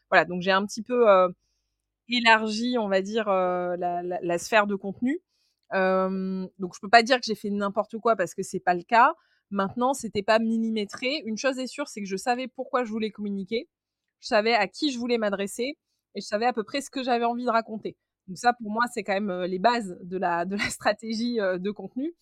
voilà, 0.09 0.25
donc 0.25 0.41
j'ai 0.41 0.51
un 0.51 0.65
petit 0.65 0.83
peu 0.83 1.05
élargi, 2.09 2.77
on 2.79 2.87
va 2.89 3.01
dire, 3.01 3.29
la, 3.29 4.37
sphère 4.37 4.67
de 4.67 4.75
contenu. 4.75 5.21
donc 5.71 6.75
je 6.75 6.79
peux 6.81 6.89
pas 6.89 7.03
dire 7.03 7.17
que 7.17 7.25
j'ai 7.25 7.35
fait 7.35 7.49
n'importe 7.49 7.97
quoi 7.99 8.15
parce 8.15 8.33
que 8.33 8.43
c'est 8.43 8.59
pas 8.59 8.73
le 8.73 8.83
cas. 8.83 9.13
Maintenant, 9.51 9.93
c'était 9.93 10.23
pas 10.23 10.39
millimétré. 10.39 11.23
Une 11.25 11.37
chose 11.37 11.57
est 11.57 11.67
sûre, 11.67 11.87
c'est 11.87 12.01
que 12.01 12.07
je 12.07 12.17
savais 12.17 12.47
pourquoi 12.47 12.83
je 12.83 12.91
voulais 12.91 13.09
communiquer, 13.09 13.67
je 14.21 14.27
savais 14.27 14.53
à 14.53 14.67
qui 14.67 14.91
je 14.91 14.99
voulais 14.99 15.17
m'adresser 15.17 15.77
et 16.15 16.21
je 16.21 16.25
savais 16.25 16.45
à 16.45 16.53
peu 16.53 16.63
près 16.63 16.81
ce 16.81 16.89
que 16.89 17.03
j'avais 17.03 17.25
envie 17.25 17.45
de 17.45 17.49
raconter. 17.49 17.97
Donc 18.29 18.37
ça, 18.37 18.53
pour 18.53 18.71
moi, 18.71 18.83
c'est 18.93 19.03
quand 19.03 19.19
même 19.19 19.43
les 19.43 19.59
bases 19.59 19.97
de 20.03 20.17
la, 20.17 20.45
de 20.45 20.55
la 20.55 20.63
stratégie 20.69 21.37
de 21.37 21.71
contenu. 21.71 22.15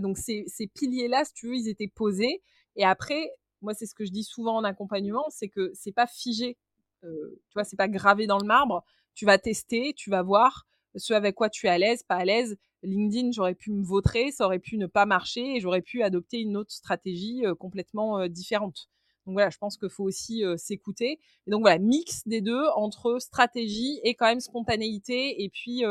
donc 0.00 0.16
ces, 0.16 0.44
ces 0.46 0.68
piliers-là, 0.68 1.24
si 1.24 1.34
tu 1.34 1.48
veux, 1.48 1.56
ils 1.56 1.68
étaient 1.68 1.92
posés. 1.94 2.42
Et 2.76 2.84
après, 2.84 3.30
moi, 3.60 3.74
c'est 3.74 3.86
ce 3.86 3.94
que 3.94 4.04
je 4.06 4.10
dis 4.10 4.24
souvent 4.24 4.56
en 4.56 4.64
accompagnement, 4.64 5.24
c'est 5.30 5.48
que 5.48 5.70
c'est 5.74 5.92
pas 5.92 6.06
figé. 6.06 6.56
tu 7.02 7.08
vois, 7.54 7.64
c'est 7.64 7.76
pas 7.76 7.88
gravé 7.88 8.26
dans 8.26 8.38
le 8.38 8.46
marbre. 8.46 8.84
Tu 9.14 9.26
vas 9.26 9.36
tester, 9.36 9.92
tu 9.94 10.10
vas 10.10 10.22
voir 10.22 10.66
ce 10.94 11.12
avec 11.12 11.34
quoi 11.34 11.50
tu 11.50 11.66
es 11.66 11.70
à 11.70 11.78
l'aise, 11.78 12.02
pas 12.02 12.16
à 12.16 12.24
l'aise. 12.24 12.56
LinkedIn, 12.82 13.32
j'aurais 13.32 13.54
pu 13.56 13.72
me 13.72 13.82
vautrer, 13.82 14.30
ça 14.30 14.46
aurait 14.46 14.60
pu 14.60 14.78
ne 14.78 14.86
pas 14.86 15.06
marcher 15.06 15.56
et 15.56 15.60
j'aurais 15.60 15.82
pu 15.82 16.02
adopter 16.02 16.38
une 16.38 16.56
autre 16.56 16.70
stratégie 16.70 17.42
complètement 17.58 18.28
différente. 18.28 18.88
Donc 19.28 19.34
voilà, 19.34 19.50
je 19.50 19.58
pense 19.58 19.76
qu'il 19.76 19.90
faut 19.90 20.04
aussi 20.04 20.42
s'écouter. 20.56 21.20
Et 21.46 21.50
donc 21.50 21.60
voilà, 21.60 21.78
mix 21.78 22.26
des 22.26 22.40
deux 22.40 22.64
entre 22.76 23.18
stratégie 23.20 24.00
et 24.02 24.14
quand 24.14 24.24
même 24.24 24.40
spontanéité 24.40 25.44
et 25.44 25.50
puis 25.50 25.84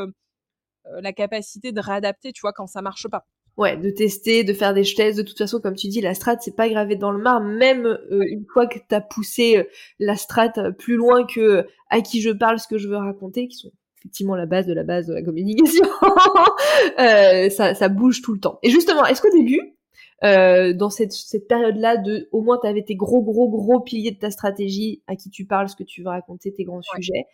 la 0.84 1.12
capacité 1.12 1.70
de 1.70 1.80
réadapter, 1.80 2.32
tu 2.32 2.40
vois, 2.40 2.52
quand 2.52 2.66
ça 2.66 2.82
marche 2.82 3.06
pas. 3.06 3.28
Ouais, 3.56 3.76
de 3.76 3.90
tester, 3.90 4.42
de 4.42 4.52
faire 4.52 4.74
des 4.74 4.82
tests. 4.82 5.18
De 5.18 5.22
toute 5.22 5.38
façon, 5.38 5.60
comme 5.60 5.76
tu 5.76 5.86
dis, 5.86 6.00
la 6.00 6.14
strat, 6.14 6.36
c'est 6.40 6.56
pas 6.56 6.68
gravé 6.68 6.96
dans 6.96 7.12
le 7.12 7.22
marbre. 7.22 7.46
Même 7.46 7.96
une 8.10 8.44
fois 8.52 8.66
que 8.66 8.80
tu 8.80 8.92
as 8.92 9.00
poussé 9.00 9.68
la 10.00 10.16
strat 10.16 10.52
plus 10.76 10.96
loin 10.96 11.24
que 11.24 11.64
à 11.90 12.00
qui 12.00 12.20
je 12.20 12.30
parle, 12.30 12.58
ce 12.58 12.66
que 12.66 12.76
je 12.76 12.88
veux 12.88 12.96
raconter, 12.96 13.46
qui 13.46 13.56
sont 13.56 13.70
effectivement 13.98 14.36
la 14.36 14.46
base 14.46 14.66
de 14.66 14.72
la 14.72 14.84
base 14.84 15.06
de 15.06 15.14
la 15.14 15.22
communication. 15.22 15.84
euh, 16.98 17.50
ça, 17.50 17.74
ça 17.74 17.88
bouge 17.88 18.22
tout 18.22 18.32
le 18.32 18.40
temps. 18.40 18.58
Et 18.62 18.70
justement, 18.70 19.04
est-ce 19.06 19.20
qu'au 19.22 19.36
début, 19.36 19.60
euh, 20.24 20.72
dans 20.72 20.90
cette, 20.90 21.12
cette 21.12 21.46
période-là, 21.48 21.96
de 21.96 22.28
au 22.32 22.42
moins 22.42 22.58
tu 22.60 22.66
avais 22.66 22.82
tes 22.82 22.96
gros, 22.96 23.22
gros, 23.22 23.48
gros 23.48 23.80
piliers 23.80 24.10
de 24.10 24.18
ta 24.18 24.30
stratégie, 24.30 25.02
à 25.06 25.16
qui 25.16 25.30
tu 25.30 25.44
parles, 25.44 25.68
ce 25.68 25.76
que 25.76 25.84
tu 25.84 26.02
veux 26.02 26.08
raconter, 26.08 26.52
tes 26.52 26.64
grands 26.64 26.82
sujets, 26.82 27.26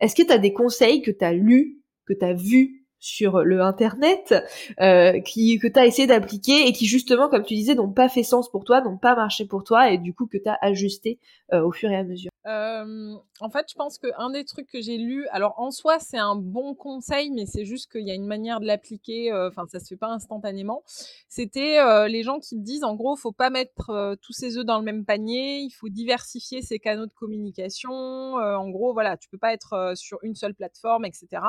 est-ce 0.00 0.14
que 0.14 0.22
tu 0.22 0.32
as 0.32 0.38
des 0.38 0.52
conseils 0.52 1.02
que 1.02 1.10
tu 1.10 1.24
as 1.24 1.32
lus, 1.32 1.80
que 2.06 2.12
tu 2.12 2.24
as 2.24 2.34
vus 2.34 2.85
sur 2.98 3.42
le 3.42 3.60
internet 3.60 4.34
euh, 4.80 5.20
qui 5.20 5.58
que 5.58 5.68
tu 5.68 5.78
as 5.78 5.86
essayé 5.86 6.06
d'appliquer 6.06 6.66
et 6.66 6.72
qui 6.72 6.86
justement 6.86 7.28
comme 7.28 7.44
tu 7.44 7.54
disais 7.54 7.74
n'ont 7.74 7.92
pas 7.92 8.08
fait 8.08 8.22
sens 8.22 8.50
pour 8.50 8.64
toi, 8.64 8.80
n'ont 8.80 8.96
pas 8.96 9.14
marché 9.14 9.46
pour 9.46 9.64
toi 9.64 9.90
et 9.90 9.98
du 9.98 10.14
coup 10.14 10.26
que 10.26 10.38
tu 10.38 10.48
as 10.48 10.58
ajusté 10.62 11.18
euh, 11.52 11.62
au 11.62 11.72
fur 11.72 11.90
et 11.90 11.96
à 11.96 12.04
mesure. 12.04 12.30
Euh, 12.46 13.14
en 13.40 13.50
fait, 13.50 13.66
je 13.68 13.74
pense 13.74 13.98
que 13.98 14.06
un 14.18 14.30
des 14.30 14.44
trucs 14.44 14.68
que 14.68 14.80
j'ai 14.80 14.98
lu, 14.98 15.26
alors 15.28 15.54
en 15.58 15.70
soi 15.70 15.98
c'est 15.98 16.18
un 16.18 16.36
bon 16.36 16.74
conseil, 16.74 17.30
mais 17.30 17.44
c'est 17.44 17.64
juste 17.64 17.90
qu'il 17.90 18.06
y 18.06 18.10
a 18.10 18.14
une 18.14 18.26
manière 18.26 18.60
de 18.60 18.66
l'appliquer. 18.66 19.32
Enfin, 19.32 19.64
ça 19.70 19.80
se 19.80 19.86
fait 19.86 19.96
pas 19.96 20.08
instantanément. 20.08 20.82
C'était 21.28 21.78
les 22.08 22.22
gens 22.22 22.38
qui 22.38 22.56
te 22.56 22.62
disent 22.62 22.84
en 22.84 22.94
gros, 22.94 23.16
faut 23.16 23.32
pas 23.32 23.50
mettre 23.50 24.16
tous 24.22 24.32
ses 24.32 24.58
œufs 24.58 24.64
dans 24.64 24.78
le 24.78 24.84
même 24.84 25.04
panier. 25.04 25.58
Il 25.58 25.70
faut 25.70 25.88
diversifier 25.88 26.62
ses 26.62 26.78
canaux 26.78 27.06
de 27.06 27.12
communication. 27.12 27.92
en 27.92 28.70
gros, 28.70 28.92
voilà, 28.92 29.16
tu 29.16 29.28
peux 29.28 29.38
pas 29.38 29.52
être 29.52 29.92
sur 29.96 30.18
une 30.22 30.34
seule 30.34 30.54
plateforme, 30.54 31.04
etc. 31.04 31.42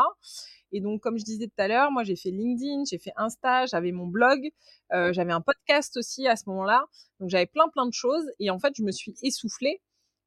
Et 0.71 0.81
donc, 0.81 1.01
comme 1.01 1.17
je 1.17 1.23
disais 1.23 1.47
tout 1.47 1.61
à 1.61 1.67
l'heure, 1.67 1.91
moi, 1.91 2.03
j'ai 2.03 2.15
fait 2.15 2.31
LinkedIn, 2.31 2.83
j'ai 2.89 2.97
fait 2.97 3.13
Insta, 3.15 3.65
j'avais 3.65 3.91
mon 3.91 4.07
blog, 4.07 4.49
euh, 4.93 5.13
j'avais 5.13 5.31
un 5.31 5.41
podcast 5.41 5.95
aussi 5.97 6.27
à 6.27 6.35
ce 6.35 6.43
moment-là. 6.47 6.85
Donc, 7.19 7.29
j'avais 7.29 7.45
plein, 7.45 7.69
plein 7.69 7.85
de 7.85 7.93
choses. 7.93 8.25
Et 8.39 8.49
en 8.49 8.59
fait, 8.59 8.73
je 8.75 8.83
me 8.83 8.91
suis 8.91 9.15
essoufflée. 9.21 9.81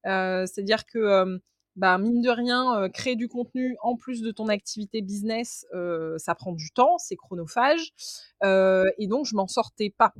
Euh, 0.07 0.47
c'est-à-dire 0.47 0.87
que, 0.87 0.99
euh, 0.99 1.39
bah, 1.77 1.99
mine 1.99 2.21
de 2.23 2.31
rien, 2.31 2.89
créer 2.91 3.17
du 3.17 3.29
contenu 3.29 3.77
en 3.83 3.97
plus 3.97 4.23
de 4.23 4.31
ton 4.33 4.49
activité 4.49 5.03
business, 5.03 5.65
ça 6.19 6.35
prend 6.35 6.53
du 6.53 6.71
temps, 6.73 6.99
c'est 6.99 7.17
chronophage. 7.17 7.93
et 8.43 9.07
donc, 9.07 9.27
je 9.27 9.37
m'en 9.37 9.47
sortais 9.47 9.95
pas. 9.97 10.13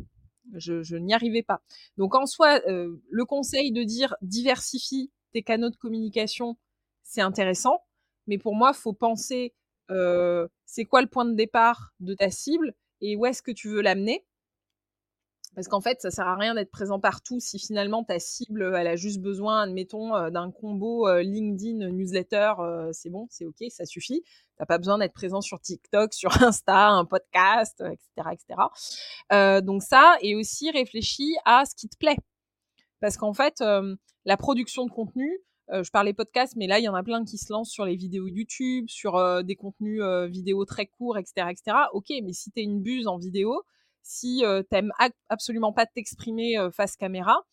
Je, 0.55 0.97
n'y 0.97 1.13
arrivais 1.15 1.43
pas. 1.43 1.61
Donc, 1.97 2.15
en 2.15 2.27
soi, 2.27 2.61
le 2.67 3.25
conseil 3.25 3.73
de 3.73 3.83
dire 3.83 4.15
diversifie 4.23 5.11
tes 5.33 5.43
canaux 5.43 5.71
de 5.71 5.77
communication, 5.77 6.57
c'est 7.03 7.21
intéressant. 7.21 7.83
Mais 8.27 8.39
pour 8.39 8.55
moi, 8.55 8.73
faut 8.73 8.93
penser 8.93 9.55
c'est 10.65 10.85
quoi 10.85 11.03
le 11.03 11.09
point 11.09 11.25
de 11.25 11.35
départ 11.35 11.93
de 12.01 12.15
ta 12.15 12.31
cible 12.31 12.75
et 13.01 13.17
où 13.17 13.27
est-ce 13.27 13.43
que 13.43 13.51
tu 13.51 13.69
veux 13.69 13.83
l'amener? 13.83 14.25
Parce 15.57 15.67
qu'en 15.67 15.81
fait, 15.81 16.01
ça 16.01 16.13
sert 16.13 16.29
à 16.29 16.37
rien 16.37 16.55
d'être 16.55 16.71
présent 16.71 17.01
partout 17.01 17.41
si 17.41 17.59
finalement 17.59 18.05
ta 18.05 18.21
cible, 18.21 18.73
elle 18.77 18.87
a 18.87 18.95
juste 18.95 19.21
besoin, 19.21 19.63
admettons, 19.63 20.31
d'un 20.31 20.53
combo 20.53 21.13
LinkedIn, 21.21 21.91
newsletter, 21.91 22.53
c'est 22.93 23.11
bon, 23.11 23.27
c'est 23.31 23.47
ok, 23.47 23.65
ça 23.69 23.85
suffit. 23.85 24.23
T'as 24.59 24.67
pas 24.67 24.79
besoin 24.79 24.99
d'être 24.99 25.13
présent 25.13 25.41
sur 25.41 25.59
TikTok, 25.61 26.15
sur 26.15 26.41
Insta, 26.43 26.91
un 26.91 27.05
podcast, 27.05 27.83
etc., 27.83 28.29
etc. 28.33 29.61
donc 29.63 29.83
ça, 29.83 30.17
et 30.23 30.37
aussi 30.37 30.71
réfléchis 30.71 31.35
à 31.45 31.65
ce 31.65 31.75
qui 31.75 31.89
te 31.89 31.97
plaît. 31.97 32.19
Parce 33.01 33.17
qu'en 33.17 33.35
fait, 33.35 33.61
la 34.25 34.37
production 34.37 34.85
de 34.85 34.91
contenu, 34.93 35.41
euh, 35.73 35.85
je 35.85 35.91
parlais 35.91 36.13
podcast, 36.13 36.55
mais 36.57 36.67
là, 36.67 36.79
il 36.79 36.85
y 36.85 36.89
en 36.89 36.95
a 36.95 37.03
plein 37.03 37.25
qui 37.25 37.39
se 37.39 37.53
lancent 37.53 37.71
sur 37.71 37.85
les 37.85 37.95
vidéos 37.95 38.27
YouTube, 38.27 38.87
sur 38.89 39.17
euh, 39.17 39.43
des 39.43 39.55
contenus 39.55 40.01
euh, 40.03 40.27
vidéo 40.27 40.65
très 40.65 40.87
courts, 40.87 41.17
etc., 41.17 41.49
etc. 41.51 41.77
Ok, 41.93 42.09
mais 42.23 42.33
si 42.33 42.51
tu 42.51 42.61
es 42.61 42.65
une 42.65 42.83
buse 42.83 43.07
en 43.07 43.19
vidéo, 43.19 43.63
si 44.03 44.43
t'aimes 44.71 44.93
absolument 45.29 45.73
pas 45.73 45.87
t'exprimer 45.87 46.57
face 46.73 46.97
caméra, 46.97 47.45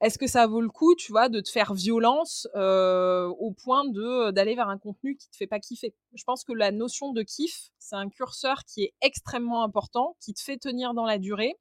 est-ce 0.00 0.18
que 0.18 0.26
ça 0.26 0.46
vaut 0.46 0.62
le 0.62 0.70
coup, 0.70 0.94
tu 0.96 1.12
vois, 1.12 1.28
de 1.28 1.40
te 1.40 1.50
faire 1.50 1.74
violence 1.74 2.48
au 2.54 3.52
point 3.62 3.84
d'aller 4.32 4.54
vers 4.54 4.68
un 4.68 4.78
contenu 4.78 5.16
qui 5.16 5.30
te 5.30 5.36
fait 5.36 5.46
pas 5.46 5.60
kiffer? 5.60 5.94
Je 6.14 6.24
pense 6.24 6.44
que 6.44 6.52
la 6.54 6.72
notion 6.72 7.12
de 7.12 7.22
kiff, 7.22 7.68
c'est 7.78 7.94
un 7.94 8.08
curseur 8.08 8.64
qui 8.64 8.84
est 8.84 8.94
extrêmement 9.02 9.62
important, 9.62 10.16
qui 10.18 10.32
te 10.32 10.40
fait 10.40 10.56
tenir 10.56 10.94
dans 10.94 11.04
la 11.04 11.18
durée 11.18 11.56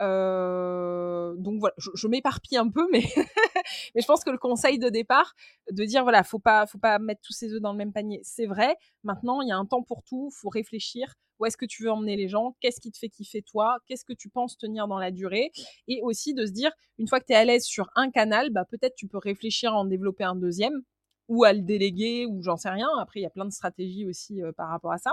euh, 0.00 1.34
donc 1.36 1.58
voilà, 1.60 1.74
je, 1.78 2.06
m'éparpille 2.06 2.56
un 2.56 2.68
peu, 2.68 2.86
mais 2.92 3.02
mais 3.94 4.00
je 4.00 4.06
pense 4.06 4.22
que 4.24 4.30
le 4.30 4.38
conseil 4.38 4.78
de 4.78 4.88
départ, 4.88 5.34
de 5.70 5.84
dire 5.84 6.02
voilà, 6.02 6.22
faut 6.22 6.38
pas 6.38 6.66
faut 6.66 6.78
pas 6.78 6.98
mettre 6.98 7.20
tous 7.22 7.32
ses 7.32 7.52
œufs 7.52 7.60
dans 7.60 7.72
le 7.72 7.78
même 7.78 7.92
panier, 7.92 8.20
c'est 8.22 8.46
vrai. 8.46 8.76
Maintenant, 9.02 9.40
il 9.40 9.48
y 9.48 9.52
a 9.52 9.56
un 9.56 9.66
temps 9.66 9.82
pour 9.82 10.02
tout, 10.04 10.30
faut 10.32 10.48
réfléchir. 10.48 11.14
Où 11.38 11.46
est-ce 11.46 11.56
que 11.56 11.66
tu 11.66 11.84
veux 11.84 11.90
emmener 11.90 12.16
les 12.16 12.26
gens? 12.28 12.56
Qu'est-ce 12.60 12.80
qui 12.80 12.90
te 12.90 12.98
fait 12.98 13.08
kiffer 13.08 13.42
toi? 13.42 13.78
Qu'est-ce 13.86 14.04
que 14.04 14.12
tu 14.12 14.28
penses 14.28 14.58
tenir 14.58 14.88
dans 14.88 14.98
la 14.98 15.12
durée? 15.12 15.52
Et 15.86 16.00
aussi 16.02 16.34
de 16.34 16.44
se 16.44 16.50
dire, 16.50 16.72
une 16.98 17.06
fois 17.06 17.20
que 17.20 17.26
tu 17.26 17.32
es 17.32 17.36
à 17.36 17.44
l'aise 17.44 17.64
sur 17.64 17.90
un 17.94 18.10
canal, 18.10 18.50
bah 18.50 18.64
peut-être 18.64 18.96
tu 18.96 19.06
peux 19.06 19.18
réfléchir 19.18 19.72
à 19.72 19.76
en 19.76 19.84
développer 19.84 20.24
un 20.24 20.34
deuxième 20.34 20.82
ou 21.28 21.44
à 21.44 21.52
le 21.52 21.60
déléguer 21.60 22.26
ou 22.26 22.42
j'en 22.42 22.56
sais 22.56 22.70
rien. 22.70 22.88
Après, 23.00 23.20
il 23.20 23.22
y 23.22 23.26
a 23.26 23.30
plein 23.30 23.44
de 23.44 23.52
stratégies 23.52 24.06
aussi 24.06 24.42
euh, 24.42 24.52
par 24.52 24.68
rapport 24.68 24.92
à 24.92 24.98
ça. 24.98 25.12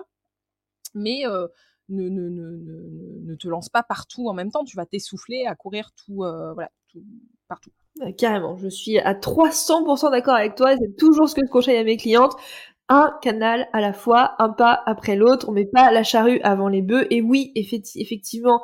Mais 0.96 1.28
euh, 1.28 1.48
ne, 1.90 3.36
te 3.36 3.48
lance 3.48 3.70
pas 3.70 3.84
partout 3.84 4.28
en 4.28 4.34
même 4.34 4.52
temps. 4.52 4.64
Tu 4.64 4.78
vas 4.78 4.86
t'essouffler 4.86 5.46
à 5.46 5.56
courir 5.56 5.92
tout, 5.96 6.24
euh, 6.24 6.54
partout. 7.48 7.72
Euh, 8.02 8.12
carrément, 8.12 8.58
je 8.58 8.68
suis 8.68 9.00
à 9.00 9.14
300% 9.14 10.12
d'accord 10.12 10.36
avec 10.36 10.56
toi. 10.56 10.76
C'est 10.78 10.96
toujours 10.98 11.30
ce 11.30 11.36
que 11.36 11.42
je 11.46 11.52
conseille 11.52 11.78
à 11.78 11.84
mes 11.84 11.98
clientes. 11.98 12.34
Un 12.88 13.18
canal 13.22 13.68
à 13.74 13.82
la 13.82 13.94
fois, 13.94 14.36
un 14.40 14.50
pas 14.50 14.84
après 14.86 15.16
l'autre. 15.16 15.50
On 15.50 15.52
met 15.52 15.66
pas 15.66 15.92
la 15.92 16.04
charrue 16.04 16.40
avant 16.42 16.68
les 16.68 16.82
bœufs. 16.82 17.08
Et 17.10 17.22
oui, 17.22 17.52
effectivement, 17.56 18.62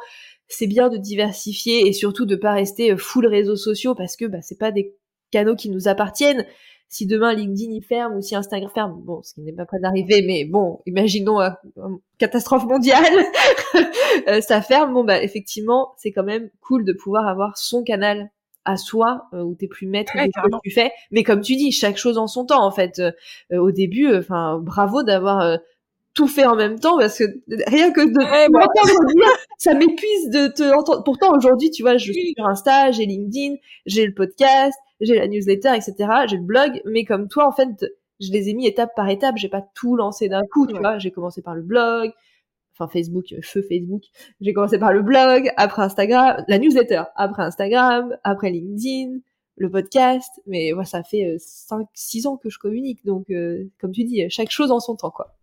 c'est 0.48 0.68
bien 0.68 0.90
de 0.90 0.98
diversifier 0.98 1.88
et 1.88 1.94
surtout 1.94 2.26
de 2.26 2.36
pas 2.36 2.52
rester 2.52 2.92
euh, 2.92 2.98
full 2.98 3.26
réseaux 3.26 3.56
sociaux 3.56 3.96
parce 3.96 4.16
que 4.16 4.26
bah, 4.26 4.42
c'est 4.42 4.60
pas 4.60 4.72
des 4.72 4.96
canaux 5.32 5.56
qui 5.56 5.70
nous 5.70 5.88
appartiennent 5.88 6.46
si 6.92 7.08
demain 7.08 7.34
LinkedIn 7.34 7.72
y 7.72 7.82
ferme 7.82 8.18
ou 8.18 8.22
si 8.22 8.36
Instagram 8.36 8.70
ferme, 8.70 9.02
bon, 9.02 9.22
ce 9.24 9.34
qui 9.34 9.42
n'est 9.42 9.54
pas 9.54 9.66
près 9.66 9.80
d'arriver, 9.80 10.22
mais 10.28 10.44
bon, 10.44 10.82
imaginons 10.86 11.40
une 11.40 11.56
euh, 11.78 11.90
catastrophe 12.18 12.66
mondiale, 12.66 13.06
euh, 14.28 14.42
ça 14.42 14.62
ferme, 14.62 14.94
bon 14.94 15.06
bah 15.06 15.24
effectivement, 15.24 15.94
c'est 15.96 16.12
quand 16.12 16.26
même 16.26 16.50
cool 16.60 16.84
de 16.84 16.92
pouvoir 16.92 17.30
avoir 17.30 17.58
son 17.58 17.84
canal 17.84 18.30
à 18.66 18.76
soi 18.76 19.30
euh, 19.34 19.42
où 19.42 19.56
t'es 19.56 19.68
plus 19.68 19.88
maître 19.88 20.12
de 20.18 20.24
ce 20.24 20.42
que 20.42 20.62
tu 20.64 20.70
fais. 20.70 20.92
Mais 21.12 21.24
comme 21.24 21.40
tu 21.40 21.56
dis, 21.56 21.72
chaque 21.72 21.96
chose 21.96 22.18
en 22.18 22.28
son 22.28 22.46
temps 22.46 22.64
en 22.64 22.72
fait. 22.72 23.02
au 23.52 23.72
début, 23.72 24.14
enfin 24.14 24.60
bravo 24.62 25.02
d'avoir 25.02 25.60
tout 26.14 26.28
fait 26.28 26.46
en 26.46 26.58
même 26.58 26.78
temps 26.78 26.98
parce 26.98 27.18
que 27.18 27.24
rien 27.68 27.92
que 27.92 28.02
de 28.02 28.20
ouais, 28.20 29.16
dire, 29.16 29.30
ça 29.58 29.74
m'épuise 29.74 30.30
de 30.30 30.48
te 30.48 30.78
entendre. 30.78 31.04
Pourtant 31.06 31.34
aujourd'hui, 31.36 31.72
tu 31.72 31.84
vois, 31.84 31.96
je 31.96 32.12
suis 32.12 32.34
sur 32.36 32.46
Insta, 32.46 32.92
j'ai 32.92 33.06
LinkedIn, 33.06 33.56
j'ai 33.86 34.06
le 34.06 34.14
podcast, 34.14 34.78
j'ai 35.02 35.16
la 35.16 35.28
newsletter, 35.28 35.76
etc. 35.76 35.96
J'ai 36.28 36.38
le 36.38 36.44
blog, 36.44 36.82
mais 36.86 37.04
comme 37.04 37.28
toi, 37.28 37.48
en 37.48 37.52
fait, 37.52 37.86
je 38.20 38.32
les 38.32 38.50
ai 38.50 38.54
mis 38.54 38.68
étape 38.68 38.92
par 38.96 39.10
étape. 39.10 39.38
J'ai 39.38 39.50
pas 39.50 39.66
tout 39.76 39.96
lancé 39.96 40.30
d'un 40.30 40.44
coup, 40.46 40.68
tu 40.68 40.78
vois. 40.78 41.00
J'ai 41.00 41.12
commencé 41.12 41.42
par 41.42 41.56
le 41.56 41.64
blog, 41.64 42.12
enfin 42.74 42.88
Facebook, 42.88 43.34
euh, 43.34 43.40
feu 43.42 43.62
Facebook. 43.62 44.04
J'ai 44.40 44.54
commencé 44.54 44.78
par 44.78 44.94
le 44.94 45.02
blog, 45.02 45.52
après 45.58 45.82
Instagram, 45.82 46.44
la 46.48 46.60
newsletter, 46.60 47.04
après 47.16 47.44
Instagram, 47.44 48.16
après 48.24 48.52
LinkedIn, 48.52 49.20
le 49.58 49.70
podcast. 49.72 50.30
Mais 50.46 50.72
moi, 50.74 50.86
ça 50.86 51.04
fait 51.04 51.36
5, 51.40 51.82
euh, 51.82 51.86
6 51.94 52.28
ans 52.28 52.38
que 52.38 52.50
je 52.50 52.60
communique. 52.60 53.04
Donc, 53.06 53.30
euh, 53.32 53.70
comme 53.80 53.92
tu 53.92 54.04
dis, 54.04 54.24
chaque 54.30 54.52
chose 54.52 54.72
en 54.72 54.80
son 54.80 54.96
temps, 54.96 55.12
quoi. 55.12 55.36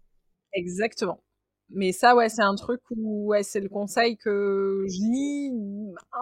Exactement. 0.53 1.21
Mais 1.70 1.92
ça, 1.92 2.16
ouais, 2.16 2.28
c'est 2.28 2.42
un 2.42 2.54
truc 2.54 2.80
où 2.90 3.26
ouais, 3.26 3.42
c'est 3.42 3.60
le 3.60 3.68
conseil 3.68 4.16
que 4.16 4.84
je 4.88 5.00
lis 5.00 5.52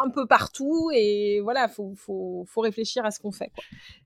un 0.02 0.10
peu 0.10 0.26
partout 0.26 0.90
et 0.92 1.40
voilà, 1.40 1.68
faut, 1.68 1.94
faut, 1.96 2.44
faut 2.48 2.60
réfléchir 2.60 3.04
à 3.04 3.10
ce 3.10 3.20
qu'on 3.20 3.32
fait. 3.32 3.52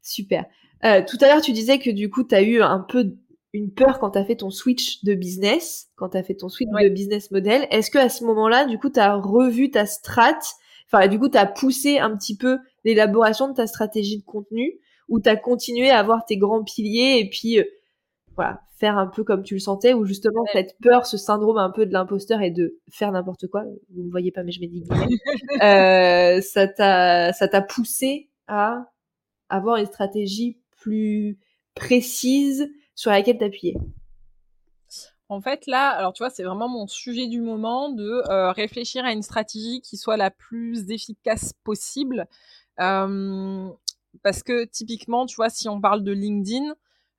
Super. 0.02 0.44
tout 0.82 1.18
à 1.20 1.26
l'heure, 1.26 1.40
tu 1.40 1.52
disais 1.52 1.78
que 1.78 1.90
du 1.90 2.10
coup, 2.10 2.24
tu 2.24 2.34
as 2.34 2.42
eu 2.42 2.60
un 2.60 2.80
peu 2.80 3.14
une 3.52 3.72
peur 3.72 3.98
quand 3.98 4.12
tu 4.12 4.18
as 4.18 4.24
fait 4.24 4.36
ton 4.36 4.50
switch 4.50 5.02
de 5.04 5.14
business, 5.14 5.88
quand 5.96 6.10
tu 6.10 6.16
as 6.16 6.22
fait 6.22 6.34
ton 6.34 6.48
switch 6.48 6.68
de 6.68 6.88
business 6.88 7.30
model. 7.30 7.66
Est-ce 7.70 7.90
que 7.90 7.98
à 7.98 8.08
ce 8.08 8.24
moment-là, 8.24 8.64
du 8.64 8.78
coup, 8.78 8.90
tu 8.90 9.00
as 9.00 9.14
revu 9.14 9.70
ta 9.70 9.86
strat? 9.86 10.38
Enfin, 10.86 11.08
du 11.08 11.18
coup, 11.18 11.28
tu 11.28 11.38
as 11.38 11.46
poussé 11.46 11.98
un 11.98 12.16
petit 12.16 12.36
peu 12.36 12.58
l'élaboration 12.84 13.48
de 13.48 13.54
ta 13.54 13.66
stratégie 13.66 14.18
de 14.18 14.24
contenu 14.24 14.78
ou 15.08 15.20
tu 15.20 15.28
as 15.28 15.36
continué 15.36 15.90
à 15.90 15.98
avoir 15.98 16.24
tes 16.24 16.36
grands 16.36 16.62
piliers 16.62 17.18
et 17.18 17.28
puis 17.28 17.58
euh, 17.58 17.64
voilà, 18.36 18.60
faire 18.76 18.96
un 18.98 19.06
peu 19.06 19.24
comme 19.24 19.42
tu 19.42 19.54
le 19.54 19.60
sentais 19.60 19.92
ou 19.92 20.04
justement 20.04 20.44
cette 20.52 20.76
peur, 20.82 21.06
ce 21.06 21.16
syndrome 21.16 21.58
un 21.58 21.70
peu 21.70 21.86
de 21.86 21.92
l'imposteur 21.92 22.40
et 22.40 22.50
de 22.50 22.78
faire 22.90 23.12
n'importe 23.12 23.46
quoi. 23.48 23.64
Vous 23.94 24.02
ne 24.02 24.10
voyez 24.10 24.30
pas 24.30 24.42
mais 24.42 24.52
je 24.52 24.60
m'ai 24.60 24.70
euh, 25.62 26.40
ça 26.40 26.68
t'a 26.68 27.32
ça 27.32 27.48
t'a 27.48 27.62
poussé 27.62 28.30
à 28.46 28.90
avoir 29.48 29.76
une 29.76 29.86
stratégie 29.86 30.58
plus 30.76 31.38
précise 31.74 32.70
sur 32.94 33.10
laquelle 33.10 33.38
t'appuyer? 33.38 33.76
En 35.28 35.40
fait, 35.40 35.68
là, 35.68 35.90
alors 35.90 36.12
tu 36.12 36.24
vois, 36.24 36.30
c'est 36.30 36.42
vraiment 36.42 36.68
mon 36.68 36.88
sujet 36.88 37.28
du 37.28 37.40
moment 37.40 37.88
de 37.88 38.22
euh, 38.28 38.50
réfléchir 38.50 39.04
à 39.04 39.12
une 39.12 39.22
stratégie 39.22 39.80
qui 39.80 39.96
soit 39.96 40.16
la 40.16 40.30
plus 40.30 40.90
efficace 40.90 41.52
possible. 41.62 42.26
Euh, 42.80 43.68
parce 44.24 44.42
que 44.42 44.64
typiquement, 44.64 45.26
tu 45.26 45.36
vois, 45.36 45.48
si 45.48 45.68
on 45.68 45.80
parle 45.80 46.02
de 46.02 46.10
LinkedIn, 46.10 46.74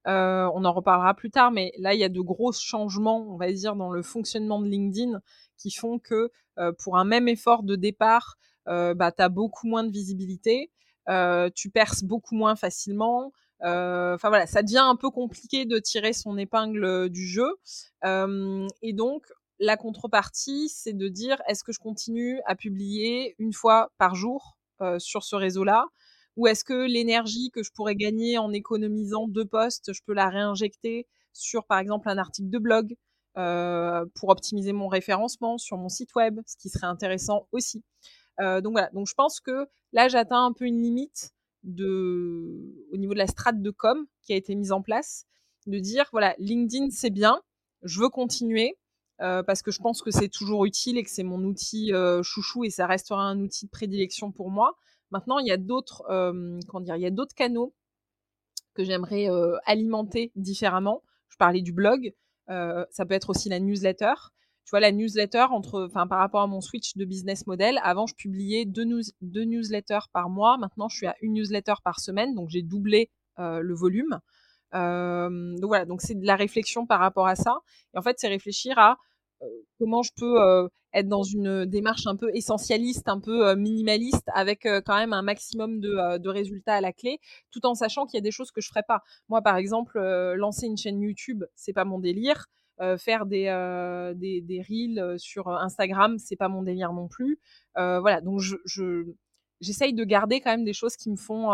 euh, 0.08 0.50
on 0.54 0.66
en 0.66 0.74
reparlera 0.74 1.14
plus 1.14 1.32
tard, 1.32 1.52
mais 1.52 1.72
là, 1.78 1.94
il 1.94 2.00
y 2.00 2.04
a 2.04 2.10
de 2.10 2.22
gros 2.22 2.52
changements, 2.52 3.28
on 3.30 3.38
va 3.38 3.52
dire, 3.52 3.76
dans 3.76 3.90
le 3.90 4.02
fonctionnement 4.02 4.60
de 4.60 4.68
LinkedIn 4.68 5.22
qui 5.58 5.72
font 5.72 6.00
que 6.00 6.30
pour 6.80 6.98
un 6.98 7.06
même 7.06 7.28
effort 7.28 7.64
de 7.64 7.76
départ, 7.76 8.38
bah, 8.66 9.12
tu 9.12 9.24
as 9.24 9.30
beaucoup 9.30 9.68
moins 9.68 9.84
de 9.84 9.92
visibilité, 9.92 10.72
tu 11.56 11.70
perces 11.70 12.04
beaucoup 12.04 12.36
moins 12.36 12.56
facilement, 12.56 13.32
euh, 13.64 14.16
enfin 14.16 14.30
voilà, 14.30 14.48
ça 14.48 14.64
devient 14.64 14.80
un 14.80 14.96
peu 14.96 15.10
compliqué 15.10 15.66
de 15.66 15.78
tirer 15.80 16.14
son 16.14 16.38
épingle 16.38 16.84
euh, 16.84 17.10
du 17.10 17.28
jeu. 17.28 17.48
Euh, 18.06 18.68
et 18.82 18.94
donc, 18.94 19.26
la 19.60 19.78
contrepartie, 19.78 20.70
c'est 20.70 20.94
de 20.94 21.08
dire 21.08 21.42
est-ce 21.48 21.64
que 21.64 21.72
je 21.72 21.80
continue 21.80 22.40
à 22.46 22.56
publier 22.56 23.36
une 23.38 23.54
fois 23.54 23.92
par 23.98 24.16
jour 24.16 24.58
sur 24.98 25.24
ce 25.24 25.36
réseau-là? 25.36 25.86
Ou 26.38 26.48
est-ce 26.48 26.64
que 26.64 26.88
l'énergie 26.88 27.52
que 27.52 27.64
je 27.64 27.72
pourrais 27.72 27.96
gagner 27.96 28.38
en 28.38 28.52
économisant 28.54 29.28
deux 29.28 29.46
postes, 29.46 29.94
je 29.94 30.02
peux 30.06 30.14
la 30.14 30.30
réinjecter 30.30 31.08
sur, 31.34 31.66
par 31.66 31.80
exemple, 31.80 32.10
un 32.10 32.18
article 32.18 32.50
de 32.50 32.58
blog 32.58 32.96
pour 34.16 34.30
optimiser 34.30 34.74
mon 34.74 34.88
référencement 34.88 35.58
sur 35.58 35.78
mon 35.78 35.88
site 35.90 36.14
web, 36.16 36.42
ce 36.46 36.58
qui 36.58 36.70
serait 36.70 36.88
intéressant 36.88 37.48
aussi. 37.52 37.84
donc 38.40 38.72
voilà, 38.72 38.90
je 38.94 39.14
pense 39.14 39.40
que 39.40 39.68
là, 39.94 40.10
j'atteins 40.10 40.46
un 40.46 40.54
peu 40.54 40.66
une 40.66 40.82
limite 40.82 41.32
de, 41.64 42.88
au 42.92 42.98
niveau 42.98 43.14
de 43.14 43.20
la 43.20 43.28
strate 43.28 43.62
de 43.62 43.72
com 43.72 44.06
qui 44.22 44.34
a 44.34 44.36
été 44.36 44.56
mise 44.56 44.72
en 44.72 44.82
place, 44.82 45.26
de 45.68 45.80
dire 45.80 46.06
voilà, 46.12 46.36
LinkedIn 46.40 46.90
c'est 46.90 47.10
bien, 47.10 47.42
je 47.84 48.00
veux 48.00 48.10
continuer 48.10 48.78
euh, 49.22 49.44
parce 49.44 49.62
que 49.62 49.72
je 49.72 49.80
pense 49.80 50.02
que 50.02 50.12
c'est 50.12 50.30
toujours 50.30 50.66
utile 50.66 50.98
et 50.98 51.04
que 51.04 51.10
c'est 51.10 51.24
mon 51.24 51.44
outil 51.44 51.94
euh, 51.94 52.24
chouchou 52.24 52.64
et 52.64 52.70
ça 52.70 52.88
restera 52.88 53.22
un 53.22 53.40
outil 53.40 53.66
de 53.66 53.72
prédilection 53.72 54.32
pour 54.32 54.50
moi. 54.50 54.78
Maintenant, 55.12 55.40
il 55.40 55.48
y 55.48 55.52
a 55.52 55.58
d'autres, 55.58 56.04
euh, 56.10 56.60
comment 56.68 56.86
canaux 57.36 57.74
que 58.74 58.84
j'aimerais 58.84 59.28
alimenter 59.66 60.32
différemment. 60.36 61.04
Je 61.28 61.36
parlais 61.38 61.62
du 61.62 61.74
blog, 61.74 62.14
ça 62.48 63.06
peut 63.06 63.14
être 63.14 63.30
aussi 63.30 63.50
la 63.50 63.60
newsletter 63.60 64.14
tu 64.66 64.70
vois, 64.72 64.80
la 64.80 64.92
newsletter 64.92 65.48
entre, 65.52 65.88
par 65.88 66.20
rapport 66.20 66.42
à 66.42 66.48
mon 66.48 66.62
switch 66.62 66.96
de 66.96 67.04
business 67.04 67.48
model, 67.48 67.80
avant, 67.84 68.06
je 68.08 68.16
publiais 68.16 68.66
deux, 68.66 68.86
deux 69.22 69.44
newsletters 69.44 70.08
par 70.14 70.30
mois. 70.30 70.58
Maintenant, 70.58 70.88
je 70.88 70.96
suis 70.96 71.08
à 71.08 71.16
une 71.22 71.34
newsletter 71.34 71.74
par 71.84 72.00
semaine, 72.00 72.36
donc 72.36 72.50
j'ai 72.50 72.62
doublé 72.62 73.10
euh, 73.40 73.60
le 73.60 73.74
volume. 73.74 74.20
Euh, 74.74 75.30
donc 75.58 75.68
voilà, 75.68 75.86
donc 75.86 76.02
c'est 76.02 76.16
de 76.16 76.26
la 76.26 76.36
réflexion 76.36 76.86
par 76.86 77.00
rapport 77.00 77.28
à 77.28 77.36
ça. 77.36 77.60
Et 77.94 77.98
en 77.98 78.02
fait, 78.02 78.18
c'est 78.20 78.28
réfléchir 78.28 78.78
à 78.78 78.92
euh, 78.92 78.96
comment 79.80 80.04
je 80.04 80.12
peux 80.16 80.70
être 80.94 81.08
dans 81.08 81.24
une 81.24 81.66
démarche 81.66 82.06
un 82.08 82.16
peu 82.16 82.30
essentialiste, 82.36 83.08
un 83.08 83.20
peu 83.20 83.56
minimaliste, 83.56 84.28
avec 84.34 84.68
quand 84.86 84.98
même 84.98 85.14
un 85.14 85.22
maximum 85.22 85.80
de, 85.80 86.28
résultats 86.30 86.76
à 86.76 86.82
la 86.82 86.94
clé, 86.94 87.20
tout 87.52 87.66
en 87.66 87.74
sachant 87.74 88.06
qu'il 88.06 88.18
y 88.18 88.20
a 88.20 88.22
des 88.22 88.32
choses 88.32 88.52
que 88.52 88.62
je 88.62 88.68
ferais 88.68 88.84
pas. 88.88 89.02
Moi, 89.30 89.42
par 89.42 89.56
exemple, 89.56 90.00
lancer 90.36 90.68
une 90.68 90.78
chaîne 90.78 91.02
YouTube, 91.02 91.44
c'est 91.56 91.74
pas 91.74 91.86
mon 91.86 92.00
délire. 92.00 92.48
Euh, 92.82 92.98
faire 92.98 93.28
des, 93.28 93.46
euh, 93.48 94.16
des, 94.16 94.66
reels 94.68 94.98
euh, 95.00 95.18
sur 95.20 95.50
Instagram, 95.50 96.18
c'est 96.18 96.36
pas 96.36 96.48
mon 96.48 96.64
délire 96.64 96.94
non 96.94 97.08
plus. 97.08 97.40
voilà, 97.76 98.22
donc 98.22 98.40
je 98.40 99.06
j'essaye 99.60 99.94
de 99.94 100.04
garder 100.04 100.42
quand 100.42 100.50
même 100.50 100.64
des 100.64 100.74
choses 100.74 100.96
qui 100.96 101.12
me 101.12 101.16
font 101.16 101.50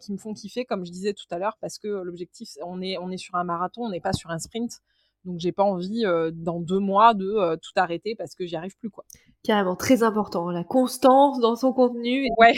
qui 0.00 0.12
me 0.12 0.16
font 0.16 0.32
kiffer 0.32 0.64
comme 0.64 0.86
je 0.86 0.90
disais 0.90 1.12
tout 1.12 1.26
à 1.30 1.38
l'heure 1.38 1.58
parce 1.60 1.78
que 1.78 1.88
l'objectif 1.88 2.56
on 2.64 2.80
est 2.80 2.96
on 2.96 3.10
est 3.10 3.18
sur 3.18 3.34
un 3.34 3.44
marathon 3.44 3.82
on 3.84 3.90
n'est 3.90 4.00
pas 4.00 4.14
sur 4.14 4.30
un 4.30 4.38
sprint 4.38 4.80
donc 5.24 5.38
j'ai 5.38 5.52
pas 5.52 5.64
envie 5.64 6.06
euh, 6.06 6.30
dans 6.32 6.60
deux 6.60 6.78
mois 6.78 7.12
de 7.12 7.26
euh, 7.26 7.56
tout 7.56 7.72
arrêter 7.76 8.14
parce 8.16 8.34
que 8.34 8.46
j'y 8.46 8.56
arrive 8.56 8.76
plus 8.78 8.90
quoi. 8.90 9.04
Carrément, 9.42 9.74
très 9.74 10.02
important. 10.02 10.48
Hein, 10.48 10.52
la 10.52 10.64
constance 10.64 11.40
dans 11.40 11.56
son 11.56 11.72
contenu. 11.72 12.28
Ouais. 12.38 12.52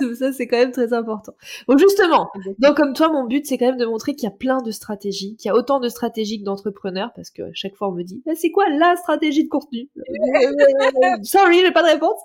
tout 0.00 0.14
ça, 0.14 0.32
c'est 0.32 0.46
quand 0.46 0.56
même 0.56 0.70
très 0.70 0.92
important. 0.92 1.34
Bon, 1.66 1.76
justement, 1.76 2.30
donc 2.58 2.76
comme 2.76 2.92
toi, 2.94 3.08
mon 3.08 3.26
but, 3.26 3.46
c'est 3.46 3.58
quand 3.58 3.66
même 3.66 3.78
de 3.78 3.86
montrer 3.86 4.14
qu'il 4.14 4.28
y 4.28 4.32
a 4.32 4.34
plein 4.34 4.62
de 4.62 4.70
stratégies, 4.70 5.34
qu'il 5.36 5.48
y 5.48 5.52
a 5.52 5.56
autant 5.56 5.80
de 5.80 5.88
stratégies 5.88 6.38
que 6.38 6.44
d'entrepreneurs, 6.44 7.10
parce 7.16 7.30
que 7.30 7.42
chaque 7.52 7.74
fois 7.74 7.88
on 7.88 7.92
me 7.92 8.04
dit, 8.04 8.22
c'est 8.36 8.50
quoi 8.50 8.68
la 8.68 8.94
stratégie 8.96 9.44
de 9.44 9.48
contenu? 9.48 9.88
Sorry, 11.22 11.60
j'ai 11.60 11.72
pas 11.72 11.82
de 11.82 11.88
réponse. 11.88 12.20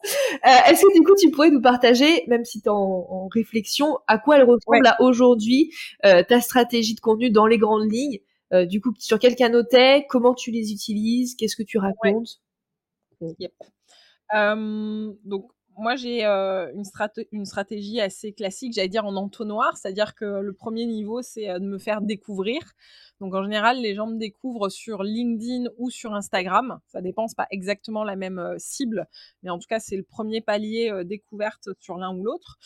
Euh, 0.45 0.71
est-ce 0.71 0.81
que 0.81 0.93
du 0.93 1.03
coup, 1.03 1.15
tu 1.15 1.31
pourrais 1.31 1.49
nous 1.49 1.61
partager, 1.61 2.23
même 2.27 2.45
si 2.45 2.61
tu 2.61 2.67
es 2.67 2.71
en, 2.71 3.27
réflexion, 3.33 3.97
à 4.07 4.19
quoi 4.19 4.37
elle 4.37 4.43
ressemble 4.43 4.83
là 4.83 4.95
aujourd'hui 4.99 5.71
ta 6.03 6.41
stratégie 6.41 6.95
de 6.95 6.99
contenu 6.99 7.29
dans 7.29 7.47
les 7.47 7.57
grandes 7.57 7.91
lignes? 7.91 8.19
Euh, 8.53 8.65
du 8.65 8.81
coup, 8.81 8.93
sur 8.97 9.19
quel 9.19 9.35
canot 9.35 9.63
t'es? 9.63 10.05
Comment 10.09 10.33
tu 10.33 10.51
les 10.51 10.71
utilises? 10.71 11.35
Qu'est-ce 11.35 11.55
que 11.55 11.63
tu 11.63 11.77
racontes? 11.77 12.41
Donc 14.31 15.51
moi 15.79 15.95
j'ai 15.95 16.25
euh, 16.25 16.71
une, 16.73 16.83
une, 17.31 17.45
stratégie 17.45 18.01
assez 18.01 18.33
classique, 18.33 18.73
j'allais 18.73 18.87
dire 18.87 19.05
en 19.05 19.15
entonnoir, 19.15 19.77
c'est-à-dire 19.77 20.15
que 20.15 20.25
le 20.25 20.53
premier 20.53 20.87
niveau 20.87 21.21
c'est 21.21 21.47
de 21.59 21.65
me 21.65 21.77
faire 21.77 22.01
découvrir. 22.01 22.61
Donc 23.19 23.35
en 23.35 23.43
général 23.43 23.79
les 23.79 23.93
gens 23.93 24.07
me 24.07 24.17
découvrent 24.17 24.69
sur 24.69 25.03
LinkedIn 25.03 25.69
ou 25.77 25.91
sur 25.91 26.15
Instagram, 26.15 26.79
ça 26.87 27.01
dépend, 27.01 27.27
pas 27.35 27.47
exactement 27.51 28.03
la 28.03 28.15
même 28.15 28.55
cible, 28.57 29.07
mais 29.43 29.51
en 29.51 29.59
tout 29.59 29.67
cas 29.67 29.79
c'est 29.79 29.97
le 29.97 30.03
premier 30.03 30.41
palier 30.41 30.91
découverte 31.05 31.69
sur 31.79 31.97
l'un 31.97 32.15
ou 32.15 32.23
l'autre. 32.23 32.57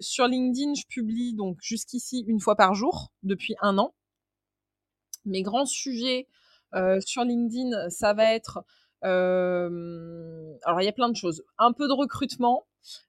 sur 0.00 0.28
LinkedIn 0.28 0.74
je 0.74 0.86
publie 0.86 1.34
donc 1.34 1.58
jusqu'ici 1.62 2.24
une 2.26 2.40
fois 2.40 2.56
par 2.56 2.74
jour 2.74 3.10
depuis 3.22 3.54
un 3.62 3.78
an 3.78 3.94
mes 5.26 5.42
grands 5.42 5.66
sujets 5.66 6.28
euh, 6.74 7.00
sur 7.00 7.24
LinkedIn, 7.24 7.90
ça 7.90 8.14
va 8.14 8.34
être 8.34 8.64
alors 9.02 10.80
il 10.80 10.84
y 10.84 10.88
a 10.88 10.92
plein 10.92 11.08
de 11.08 11.14
choses, 11.14 11.44
un 11.58 11.72
peu 11.72 11.86
de 11.86 11.92
recrutement, 11.92 12.66